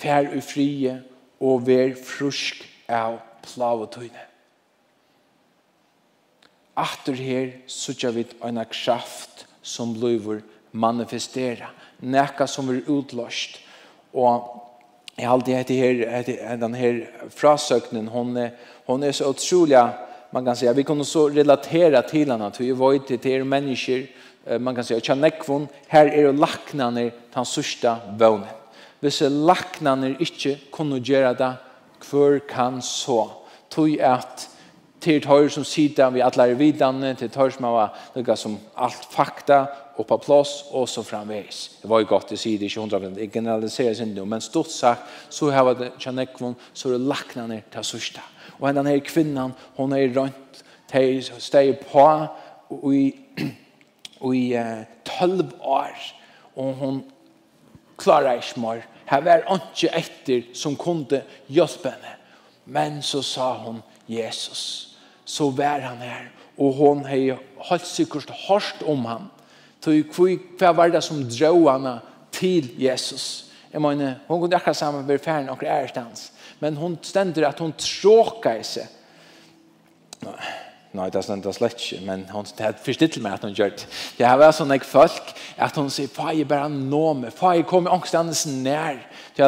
Fær 0.00 0.30
ufrie 0.36 0.96
og 1.40 1.66
vær 1.66 1.96
frusk 1.98 2.64
av 2.88 3.20
plavetøyne 3.44 4.29
atter 6.80 7.18
her 7.18 7.52
sutja 7.70 8.10
vit 8.14 8.34
eina 8.44 8.64
kraft 8.64 9.46
som 9.62 9.92
blivur 9.94 10.40
manifestera, 10.72 11.70
nekka 12.00 12.46
som 12.48 12.70
er 12.70 12.82
utlåst. 12.88 13.58
Og 14.14 14.48
jeg 15.16 15.26
har 15.26 15.34
alltid 15.34 15.54
hette 15.54 15.76
her, 15.76 16.04
hette 16.10 16.56
den 16.60 16.76
her 16.78 17.02
frasøknen, 17.36 18.08
hon 18.08 18.36
er, 18.36 18.54
hon 18.86 19.02
er 19.04 19.12
så 19.12 19.30
utrolig, 19.30 19.82
man 20.32 20.44
kan 20.44 20.56
säga, 20.56 20.72
vi 20.72 20.84
kunne 20.86 21.04
så 21.04 21.28
relatera 21.28 22.02
til 22.02 22.30
henne, 22.30 22.46
at 22.46 22.60
vi 22.60 22.70
var 22.72 22.94
ute 22.94 23.16
til 23.16 23.44
människor 23.44 24.06
man 24.58 24.74
kan 24.74 24.84
säga, 24.84 25.00
tjanekvon, 25.00 25.68
her 25.88 26.06
er 26.06 26.30
det 26.30 26.38
laknaner 26.40 27.10
den 27.34 27.44
sørste 27.44 27.92
vånen. 28.18 28.48
Hvis 29.00 29.20
laknaner 29.20 30.16
inte 30.20 30.58
kunde 30.72 31.00
göra 31.00 31.34
det, 31.34 31.52
hver 32.10 32.38
kan 32.48 32.82
så? 32.82 33.30
Tog 33.70 34.00
at 34.00 34.48
til 35.00 35.22
tøyr 35.22 35.48
som 35.48 35.64
sitter 35.64 36.10
vi 36.10 36.20
alle 36.24 36.50
er 36.50 36.58
vidane, 36.58 37.14
til 37.14 37.30
tøyr 37.32 37.50
som 37.54 37.66
var 37.72 37.94
noe 38.14 38.36
som 38.36 38.58
alt 38.76 39.06
fakta 39.10 39.60
og 40.00 40.06
på 40.08 40.16
plass, 40.24 40.64
og 40.72 40.88
så 40.88 41.02
framveis. 41.04 41.78
Det 41.82 41.90
var 41.90 42.00
jo 42.00 42.06
godt, 42.08 42.32
att 42.32 42.38
sier 42.38 42.58
det 42.58 42.66
ikke 42.66 42.80
hundra, 42.80 43.00
jeg 43.00 43.32
generaliserer 43.32 43.94
sin 43.94 44.14
det, 44.14 44.28
men 44.28 44.40
stort 44.40 44.70
sagt, 44.70 45.02
så 45.30 45.50
har 45.50 45.74
vi 45.74 45.90
Tjanekvon, 45.98 46.56
så 46.72 46.88
er 46.88 46.92
det 46.92 47.06
lakna 47.06 47.46
ned 47.46 47.62
til 47.72 47.84
sørsta. 47.84 48.20
Og 48.60 48.68
henne 48.68 48.88
her 48.88 48.98
kvinnan, 48.98 49.52
hon 49.76 49.92
er 49.92 50.14
rønt, 50.16 50.64
steg 51.38 51.78
på, 51.92 52.26
og 52.70 52.94
i, 52.94 53.14
og 54.20 54.36
i 54.36 54.56
tølv 55.04 55.52
år, 55.60 55.96
og 56.56 56.74
hon 56.74 57.04
klarer 57.98 58.32
ikke 58.32 58.60
mer. 58.60 58.86
Her 59.10 59.20
var 59.20 59.44
ikke 59.54 59.92
etter 59.96 60.42
som 60.54 60.76
kunde 60.76 61.22
hjelpe 61.48 61.90
henne. 61.90 62.16
Men 62.64 63.02
så 63.02 63.22
sa 63.22 63.52
hon, 63.52 63.82
Jesus, 64.08 64.89
så 65.30 65.50
var 65.54 65.84
han 65.86 66.02
her. 66.02 66.30
Og 66.58 66.74
hon 66.74 67.04
har 67.06 67.38
helt 67.70 67.86
sikkert 67.86 68.30
hårst 68.46 68.82
om 68.86 69.04
ham. 69.08 69.28
Så 69.80 69.94
hva 70.58 70.72
var 70.76 70.90
det 70.92 71.02
som 71.06 71.22
drog 71.24 71.70
henne 71.70 71.94
til 72.34 72.68
Jesus? 72.80 73.46
Jeg 73.72 73.80
mener, 73.80 74.18
hun 74.28 74.40
kunne 74.40 74.56
akkurat 74.58 74.76
sammen 74.76 75.06
være 75.08 75.22
ferdig 75.22 75.46
noen 75.46 75.68
ærestans. 75.70 76.32
Men 76.60 76.76
hun 76.76 76.98
stender 77.02 77.46
at 77.48 77.62
hun 77.62 77.72
tråka 77.78 78.56
i 78.58 78.66
seg. 78.66 78.90
Nei, 80.90 81.06
det 81.14 81.22
stender 81.22 81.54
slett 81.54 81.78
ikke, 81.78 82.00
men 82.02 82.24
hun 82.34 82.48
forstod 82.82 83.12
til 83.14 83.22
meg 83.22 83.38
at 83.38 83.44
hun 83.46 83.54
gjør 83.54 83.70
det. 83.78 83.86
Det 84.18 84.26
har 84.26 84.40
vært 84.40 84.56
sånn 84.58 84.74
jeg 84.74 84.82
folk, 84.84 85.30
at 85.54 85.76
hun 85.78 85.90
sier, 85.92 86.10
«Fai, 86.10 86.42
bare 86.44 86.66
nå 86.72 87.04
meg. 87.20 87.30
Fai, 87.36 87.60
jeg 87.60 87.68
kommer 87.70 87.94
angstandens 87.94 88.42
nær 88.50 88.98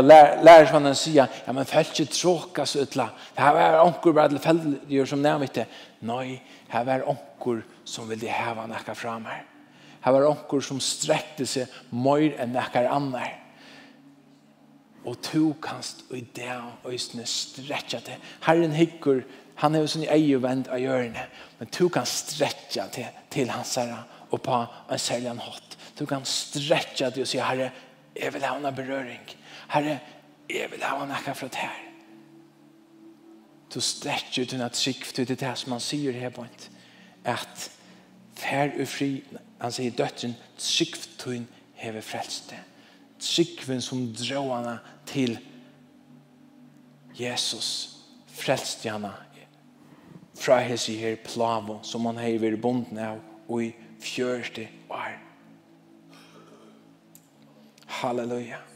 till 0.00 0.06
lärare 0.44 0.66
som 0.66 0.84
han 0.84 0.94
säger 0.94 1.28
ja 1.44 1.52
men 1.52 1.64
fältet 1.64 2.10
tråkas 2.10 2.76
utla 2.76 3.10
det 3.34 3.40
här 3.40 3.54
var 3.54 3.84
onkor 3.86 4.12
bara 4.12 4.28
till 4.28 4.78
gör 4.88 5.06
som 5.06 5.22
nämnt 5.22 5.42
inte 5.42 5.66
nej 5.98 6.44
här 6.68 6.84
var 6.84 7.08
onkor 7.08 7.66
som 7.84 8.08
ville 8.08 8.28
häva 8.28 8.66
näka 8.66 8.94
fram 8.94 9.24
här 9.24 9.44
här 10.00 10.12
var 10.12 10.26
onkor 10.26 10.60
som 10.60 10.80
sträckte 10.80 11.46
sig 11.46 11.66
mer 11.90 12.40
än 12.40 12.52
näka 12.52 12.90
annar 12.90 13.42
og 15.04 15.18
to 15.22 15.52
kanst 15.62 16.04
og 16.10 16.16
i 16.18 16.24
det 16.36 16.48
øsne 16.86 17.26
stretja 17.26 18.00
til. 18.00 18.18
Herren 18.42 18.74
hikker, 18.76 19.22
han 19.58 19.74
er 19.74 19.82
jo 19.82 19.90
sånn 19.90 20.06
i 20.06 20.10
eie 20.14 20.38
vend 20.42 20.70
av 20.70 20.80
hjørne, 20.80 21.26
men 21.58 21.70
to 21.74 21.88
kan 21.92 22.06
stretja 22.08 22.86
til, 22.94 23.08
til 23.30 23.50
hans 23.50 23.74
herre 23.80 24.02
og 24.30 24.40
på 24.42 24.62
en 24.62 25.02
særlig 25.02 25.34
hatt. 25.42 25.76
Du 25.98 26.06
kan 26.06 26.24
stretja 26.24 27.10
til 27.10 27.26
å 27.26 27.28
si, 27.28 27.40
herre, 27.42 27.72
jeg 28.16 28.32
vil 28.34 28.46
ha 28.46 28.54
en 28.56 28.74
berøring. 28.74 29.24
Herre, 29.72 30.00
jeg 30.50 30.68
vil 30.70 30.82
ha 30.84 30.98
noe 31.00 31.34
fra 31.34 31.48
det 31.48 31.62
her. 31.62 31.78
Du 33.72 33.80
stretcher 33.80 34.44
til 34.44 34.60
at 34.60 34.76
sikt 34.76 35.14
til 35.16 35.28
det 35.28 35.52
som 35.56 35.72
han 35.72 35.80
sier 35.80 36.12
her 36.12 36.32
på 36.34 36.44
en. 36.44 36.66
At 37.24 37.70
fær 38.36 38.74
og 38.76 38.88
fri, 38.90 39.22
han 39.62 39.72
sier 39.72 39.94
døtteren, 39.96 40.34
sikt 40.60 41.08
til 41.22 41.46
heve 41.80 42.02
frelste. 42.04 42.58
Sikven 43.22 43.80
som 43.80 44.10
dråene 44.18 44.76
til 45.08 45.38
Jesus 47.16 47.70
frelste 48.32 48.90
henne 48.90 49.12
fra 50.42 50.58
hese 50.64 50.96
her 50.98 51.16
plavo 51.22 51.78
som 51.86 52.08
han 52.08 52.18
hever 52.18 52.56
bonden 52.60 52.98
av 52.98 53.20
og 53.46 53.62
i 53.62 53.70
fjørste 54.02 54.66
år. 54.90 55.16
Halleluja. 58.02 58.58
Halleluja 58.58 58.71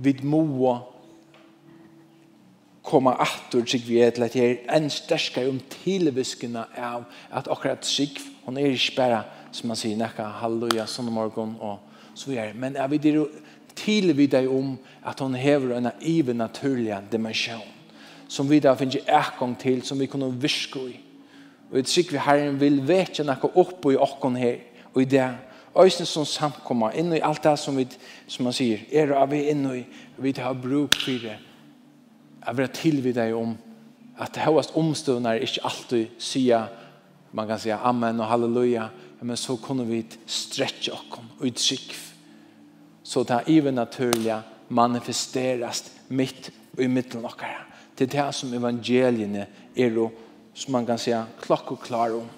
vi 0.00 0.16
må 0.22 0.78
komma 2.82 3.12
attur 3.20 3.66
sig 3.66 3.82
vi 3.86 4.00
et 4.02 4.18
lett 4.18 4.34
her 4.34 4.56
en 4.72 4.88
sterskare 4.90 5.50
om 5.50 5.60
tilviskene 5.82 6.64
av 6.76 7.04
at 7.30 7.48
akkurat 7.48 7.86
sig 7.86 8.16
hon 8.46 8.56
er 8.58 8.72
ikke 8.72 8.96
bare 8.96 9.22
som 9.52 9.68
man 9.68 9.78
sier 9.78 9.98
nekka 9.98 10.26
halleluja 10.40 10.86
sånn 10.88 11.10
morgon 11.12 11.56
og 11.60 11.78
så 12.14 12.30
vidare. 12.30 12.54
Men 12.54 12.76
jeg 12.78 12.90
vil 12.90 13.02
dere 13.02 13.26
tilvide 13.76 14.46
om 14.48 14.74
at 15.06 15.20
hon 15.20 15.34
hever 15.34 15.76
en 15.76 15.90
ivernaturlig 16.00 16.96
dimensjon 17.12 17.66
som 18.30 18.48
vi 18.50 18.60
da 18.62 18.76
finner 18.78 19.06
ekong 19.20 19.56
til 19.58 19.82
som 19.82 19.98
vi 19.98 20.08
kunne 20.10 20.30
virke 20.40 20.82
i 20.88 20.98
og 21.70 21.76
jeg 21.78 21.86
tror 21.86 22.10
vi 22.10 22.24
herren 22.24 22.58
vil 22.60 22.80
vekje 22.86 23.24
nekka 23.26 23.52
opp 23.58 23.86
i 23.90 23.98
okkon 23.98 24.38
her 24.38 24.58
og 24.92 25.02
i 25.02 25.08
det 25.10 25.28
Øysen 25.78 26.06
som 26.06 26.26
samkomma, 26.26 26.90
inn 26.98 27.12
i 27.14 27.22
alt 27.22 27.44
det 27.44 27.54
som, 27.58 27.76
vi, 27.78 27.86
som 28.26 28.48
man 28.48 28.54
sier, 28.54 28.82
er 28.90 29.12
av 29.14 29.30
vi 29.30 29.44
inn 29.52 29.62
i, 29.70 29.84
vi 30.18 30.32
har 30.38 30.58
bruk 30.58 30.96
for 30.98 31.22
det. 31.22 31.36
Jeg 32.40 32.56
vil 32.56 32.72
tilvide 32.74 33.20
deg 33.20 33.36
om 33.38 33.54
at 34.20 34.34
det 34.34 34.44
høyest 34.44 34.74
omstående 34.76 35.36
er 35.36 35.46
ikke 35.46 35.64
alltid 35.68 36.16
sier, 36.18 36.66
man 37.32 37.46
kan 37.46 37.60
si 37.62 37.70
amen 37.70 38.18
og 38.20 38.26
halleluja, 38.26 38.88
men 39.22 39.36
så 39.36 39.54
kunne 39.62 39.86
vi 39.86 40.02
stretche 40.26 40.92
oss 40.96 41.20
og 41.20 41.46
utsikv. 41.46 41.98
Så 43.02 43.22
det 43.26 43.36
er 43.36 43.52
even 43.52 43.78
naturlig 43.78 44.40
manifesteres 44.68 45.84
mitt 46.08 46.50
og 46.76 46.82
i 46.84 46.90
midten 46.90 47.24
av 47.24 47.36
dere. 47.38 47.64
Det 47.94 48.08
er 48.08 48.12
det 48.16 48.34
som 48.34 48.52
evangeliene 48.54 49.46
er, 49.76 49.96
som 50.54 50.72
man 50.72 50.86
kan 50.86 50.98
si, 50.98 51.14
klokk 51.42 51.74
og 51.74 51.82
klar 51.84 52.14
om. 52.16 52.28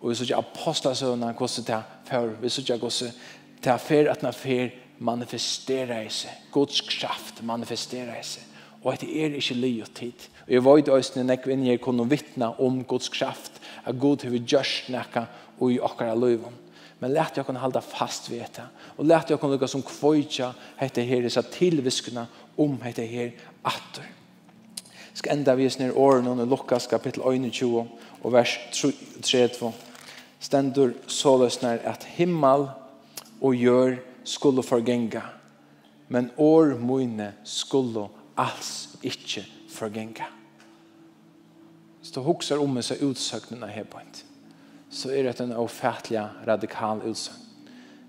Og 0.00 0.10
vi 0.10 0.14
så 0.14 0.24
ikke 0.24 0.36
apostlasøvnene 0.36 1.32
hvordan 1.32 1.66
det 1.66 1.74
er 1.74 1.82
før. 2.04 2.30
Vi 2.40 2.48
så 2.48 2.60
ikke 2.60 2.76
hvordan 2.76 3.12
det 3.64 3.72
er 3.72 3.76
før 3.76 4.10
at 4.10 4.20
det 4.20 4.28
er 4.28 4.32
manifestera 4.32 4.70
manifesterer 4.98 6.00
i 6.00 6.08
seg. 6.12 6.30
Guds 6.52 6.80
kraft 6.80 7.42
manifesterer 7.42 8.20
i 8.20 8.24
seg. 8.24 8.42
Og 8.82 8.92
at 8.92 9.00
det 9.00 9.24
er 9.24 9.34
ikke 9.36 9.54
liv 9.54 9.82
og 9.82 9.94
tid. 9.94 10.26
Og 10.46 10.52
jeg 10.52 10.64
var 10.64 10.78
i 10.78 10.84
døsene 10.84 11.24
når 11.24 11.48
jeg 11.48 11.72
er 11.74 11.84
kunne 11.84 12.08
vittne 12.08 12.60
om 12.60 12.84
Guds 12.84 13.08
kraft. 13.08 13.52
At 13.84 14.00
Gud 14.00 14.24
har 14.24 14.38
gjort 14.38 14.88
noe 14.88 15.26
og 15.60 15.72
i 15.72 15.78
akkurat 15.82 16.18
livet. 16.18 16.52
Men 17.00 17.12
lät 17.12 17.36
jag 17.36 17.46
kunna 17.46 17.60
hålla 17.60 17.80
fast 17.80 18.30
vid 18.30 18.40
det. 18.40 18.62
Och 18.96 19.04
lät 19.04 19.30
jag 19.30 19.40
kunna 19.40 19.52
lycka 19.52 19.68
som 19.68 19.82
kvöjtja 19.82 20.54
heter 20.76 21.02
här 21.02 21.22
dessa 21.22 21.42
tillviskna 21.42 22.26
om 22.56 22.82
heter 22.82 23.06
här 23.06 23.32
attor. 23.62 24.04
Ska 25.12 25.30
ända 25.30 25.54
vi 25.54 25.66
oss 25.66 25.78
ner 25.78 25.98
åren 25.98 26.26
under 26.26 26.46
Lukas 26.46 26.86
kapitel 26.86 27.50
21 27.52 27.86
och 28.22 28.34
vers 28.34 28.58
32 29.22 29.72
stendur 30.40 30.94
såløsner 31.06 31.82
at 31.84 32.04
himmel 32.16 32.68
og 33.40 33.54
gjør 33.56 33.98
skulle 34.24 34.62
forgenga, 34.62 35.22
men 36.08 36.30
år 36.38 36.74
mine 36.78 37.32
skulle 37.44 38.08
alls 38.36 38.96
ikke 39.02 39.44
forgenga. 39.70 40.26
Så 42.02 42.16
du 42.16 42.24
hokser 42.24 42.60
om 42.60 42.74
disse 42.76 42.96
utsøkningene 43.04 43.70
her 43.70 43.84
på 43.84 44.00
en 44.00 44.12
så 44.90 45.12
er 45.14 45.22
det 45.22 45.40
en 45.40 45.52
ofertelig 45.54 46.24
radikal 46.46 47.02
utsøkning. 47.06 47.46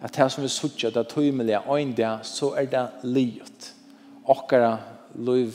At 0.01 0.15
her 0.17 0.29
som 0.33 0.41
vi 0.43 0.49
sutja 0.49 0.89
det 0.89 1.07
tøymelige 1.07 1.61
øyn 1.69 1.93
så 2.23 2.55
er 2.57 2.65
det 2.65 2.87
livet. 3.03 3.73
Okkara 4.25 4.77
liv, 5.15 5.53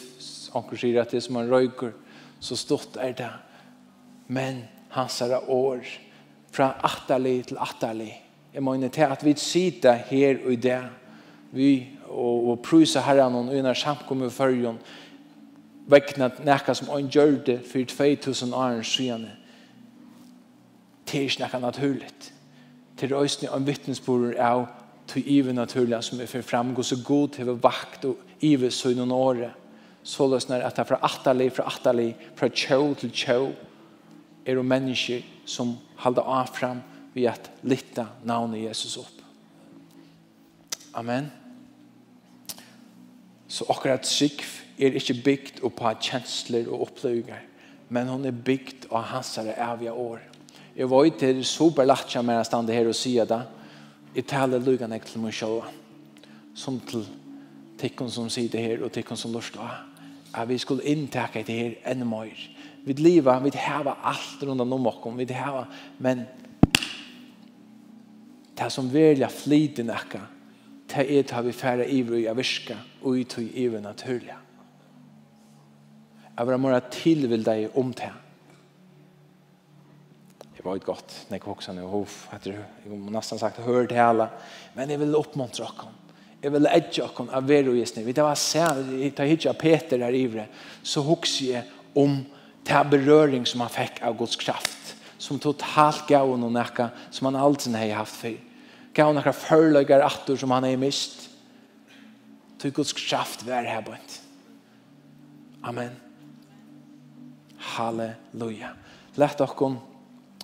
onker 0.54 0.76
sier 0.76 1.00
at 1.00 1.10
det 1.10 1.16
er 1.16 1.20
som 1.26 1.36
han 1.36 1.50
røyker, 1.50 1.92
så 2.40 2.56
stort 2.56 2.96
er 2.96 3.12
det. 3.12 3.32
Men 4.28 4.64
hans 4.90 5.20
er 5.20 5.50
år, 5.50 5.82
fra 6.56 6.72
atterlig 6.84 7.46
til 7.50 7.60
atterlig. 7.60 8.14
Jeg 8.54 8.62
mener 8.64 8.88
til 8.88 9.00
at 9.12 9.24
vi 9.24 9.34
sitter 9.36 9.92
her 9.92 10.38
og 10.44 10.52
i 10.52 10.56
det, 10.56 10.82
vi 11.52 11.88
og, 12.08 12.48
og 12.50 12.60
prysa 12.64 13.00
herren 13.00 13.34
og 13.34 13.52
under 13.58 13.74
samkommet 13.74 14.32
førjon, 14.32 14.78
vekkene 15.90 16.30
nekka 16.46 16.74
som 16.74 16.88
han 16.94 17.10
gjør 17.12 17.36
det 17.46 17.58
for 17.68 17.84
2000 17.84 18.54
år 18.54 18.82
siden. 18.82 19.26
Det 21.06 21.20
er 21.20 21.28
ikke 21.28 21.42
nekka 21.44 21.58
naturligt. 21.58 22.32
Det 23.00 23.12
er 23.12 23.16
også 23.16 23.50
en 23.52 23.66
vittnesbord 23.66 24.34
av 24.38 24.66
til 25.06 25.22
ive 25.26 25.52
naturliga 25.52 26.00
som 26.02 26.20
er 26.20 26.26
for 26.26 26.42
framgå 26.42 26.82
så 26.82 26.96
god 27.04 27.36
til 27.36 27.50
å 27.52 27.58
vakt 27.62 28.08
og 28.08 28.16
ive 28.40 28.70
så 28.70 28.90
i 28.90 28.96
noen 28.96 29.12
året. 29.12 29.52
Så 30.02 30.26
løsner 30.26 30.64
at 30.64 30.76
det 30.76 30.86
er 30.86 30.88
fra 30.88 31.02
atterlig, 31.02 31.52
fra 31.52 31.66
atterlig, 31.68 32.14
fra 32.34 32.48
tjå 32.48 32.94
til 32.94 33.12
tjå, 33.12 33.40
er 34.46 34.54
det 34.54 34.64
mennesker 34.64 35.24
som 35.46 35.74
halda 35.98 36.22
av 36.22 36.52
fram 36.54 36.82
vi 37.14 37.26
at 37.26 37.50
lytta 37.66 38.06
navnet 38.24 38.62
Jesus 38.68 38.96
opp. 39.00 39.22
Amen. 40.94 41.30
Så 43.48 43.66
akkurat 43.72 44.06
sikv 44.06 44.46
er 44.78 44.96
ikke 44.96 45.16
bygd 45.24 45.60
på 45.64 45.92
kjensler 46.00 46.68
og 46.68 46.88
opplevelser, 46.88 47.42
men 47.88 48.08
hon 48.10 48.24
er 48.26 48.36
bygd 48.44 48.88
av 48.90 49.08
hans 49.12 49.36
evige 49.38 49.92
år. 49.92 50.20
Jeg 50.76 50.90
var 50.90 51.08
ikke 51.08 51.32
superlatja 51.44 52.20
som 52.20 52.30
å 52.30 52.42
stande 52.44 52.74
her 52.76 52.88
og 52.88 52.96
sier 52.96 53.28
det. 53.28 53.42
Jeg 54.16 54.26
taler 54.28 54.60
lugene 54.60 54.98
til 55.00 55.22
meg 55.22 55.34
selv, 55.34 55.64
som 56.54 56.80
til 56.80 57.06
tikkene 57.80 58.12
som 58.12 58.28
sitter 58.32 58.60
her 58.60 58.84
og 58.84 58.92
tikkene 58.92 59.20
som 59.20 59.32
lørst 59.32 59.56
av. 59.60 59.86
At 60.34 60.48
vi 60.48 60.58
skulle 60.58 60.84
inntakke 60.84 61.44
det 61.46 61.56
her 61.56 61.78
enda 61.92 62.04
mer 62.08 62.32
vi 62.86 62.92
lever, 62.92 63.40
vi 63.40 63.50
har 63.58 63.96
allt 64.02 64.42
runt 64.42 64.60
om 64.60 64.86
oss, 64.86 65.16
vi 65.16 65.32
har, 65.34 65.66
men 65.98 66.20
det 68.54 68.70
som 68.70 68.86
velja 68.88 69.28
flit 69.28 69.78
i 69.78 69.84
nekka, 69.84 70.20
det 70.86 71.02
er 71.02 71.24
det 71.26 71.40
vi 71.48 71.52
færre 71.52 71.88
iver 71.90 72.20
jag 72.22 72.36
viska 72.38 72.76
og 73.02 73.18
i 73.18 73.24
tog 73.24 73.48
iver 73.54 73.82
naturliga. 73.82 74.36
Jeg 76.36 76.46
vil 76.46 76.68
ha 76.68 76.80
tilvilda 76.90 77.56
i 77.58 77.66
om 77.74 77.90
det. 77.92 78.12
Det 80.56 80.64
var 80.64 80.76
ett 80.76 80.84
gott, 80.84 81.26
när 81.28 81.38
jag 81.38 81.48
också 81.48 81.72
nu, 81.72 81.82
hof, 81.82 82.28
etter, 82.32 82.64
jeg 82.84 82.98
nästan 82.98 83.38
sagt, 83.38 83.58
hör 83.58 83.86
til 83.86 83.98
alla, 83.98 84.28
men 84.74 84.90
jeg 84.90 85.00
vill 85.00 85.14
oppmuntra 85.16 85.64
oss. 85.64 85.90
Jeg 86.42 86.52
vil 86.52 86.68
edge 86.70 87.02
oss 87.02 87.28
av 87.32 87.48
veru 87.48 87.74
i 87.74 87.86
snitt. 87.86 88.06
Vi 88.06 88.14
tar 89.10 89.24
hitja 89.24 89.52
Peter 89.52 89.98
her 89.98 90.14
ivre, 90.14 90.46
så 90.82 91.00
hoksa 91.02 91.44
jeg 91.44 91.64
om 91.94 92.20
till 92.66 92.90
beröring 92.90 93.46
som 93.46 93.60
han 93.60 93.70
fick 93.70 94.02
av 94.02 94.18
Guds 94.18 94.36
kraft 94.36 94.96
som 95.18 95.38
totalt 95.38 96.08
gav 96.08 96.28
honom 96.28 96.52
näka 96.52 96.88
som 97.10 97.24
han 97.24 97.36
aldrig 97.36 97.76
har 97.76 97.94
haft 97.94 98.16
för 98.16 98.36
gav 98.92 99.06
honom 99.06 99.14
några 99.14 99.32
förlögar 99.32 100.00
attor 100.00 100.36
som 100.36 100.50
han 100.50 100.64
har 100.64 100.76
mist. 100.76 101.28
Till 102.58 102.72
Guds 102.72 102.92
kraft 102.92 103.42
var 103.42 103.62
här 103.62 103.82
på 103.82 103.94
Amen. 105.62 105.90
Halleluja. 107.58 108.68
Lätt 109.14 109.40
oss 109.40 109.50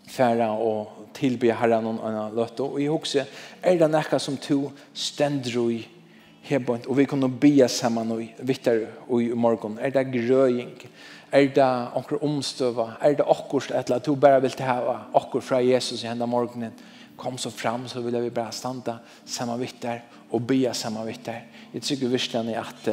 færa 0.06 0.50
og 0.52 1.08
tilby 1.14 1.52
herren 1.54 1.86
og 1.86 2.00
anna 2.04 2.26
løtt. 2.34 2.60
Og 2.60 2.80
jeg 2.80 2.90
husker, 2.90 3.28
er 3.62 3.78
det 3.78 3.88
noe 3.88 4.18
som 4.20 4.36
to 4.36 4.72
stendrui 4.94 5.86
hebont 6.42 6.86
och 6.86 6.98
vi 6.98 7.06
kunde 7.06 7.28
be 7.28 7.68
samman 7.68 8.12
och 8.12 8.22
vittar 8.36 8.86
och 9.08 9.22
i 9.22 9.34
morgon 9.34 9.78
är 9.78 9.90
det 9.90 10.04
gröjing 10.04 10.70
är 11.30 11.46
det 11.46 11.86
onkel 11.94 12.18
omstöva 12.18 12.92
är 13.00 13.14
det 13.14 13.24
akkurst 13.24 13.70
att 13.70 13.88
la 13.88 14.00
to 14.00 14.14
bara 14.14 14.40
vill 14.40 14.50
ta 14.50 14.64
ha 14.64 15.00
akkur 15.12 15.40
från 15.40 15.66
Jesus 15.66 16.04
i 16.04 16.06
hända 16.06 16.26
morgonen 16.26 16.72
kom 17.16 17.38
så 17.38 17.50
fram 17.50 17.88
så 17.88 18.00
vill 18.00 18.16
vi 18.16 18.30
bara 18.30 18.50
stanna 18.50 18.98
samman 19.24 19.60
vittar 19.60 20.04
och 20.30 20.40
be 20.40 20.74
samman 20.74 21.06
vittar 21.06 21.46
jag 21.72 21.82
tycker 21.82 22.06
verkligen 22.06 22.48
är 22.48 22.58
att 22.58 22.88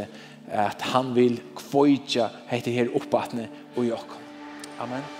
att 0.52 0.82
han 0.82 1.14
vill 1.14 1.40
kvöja 1.56 2.30
heter 2.48 2.72
här 2.72 2.88
uppåtne 2.96 3.48
och 3.76 3.86
Jakob 3.86 4.22
amen. 4.78 5.19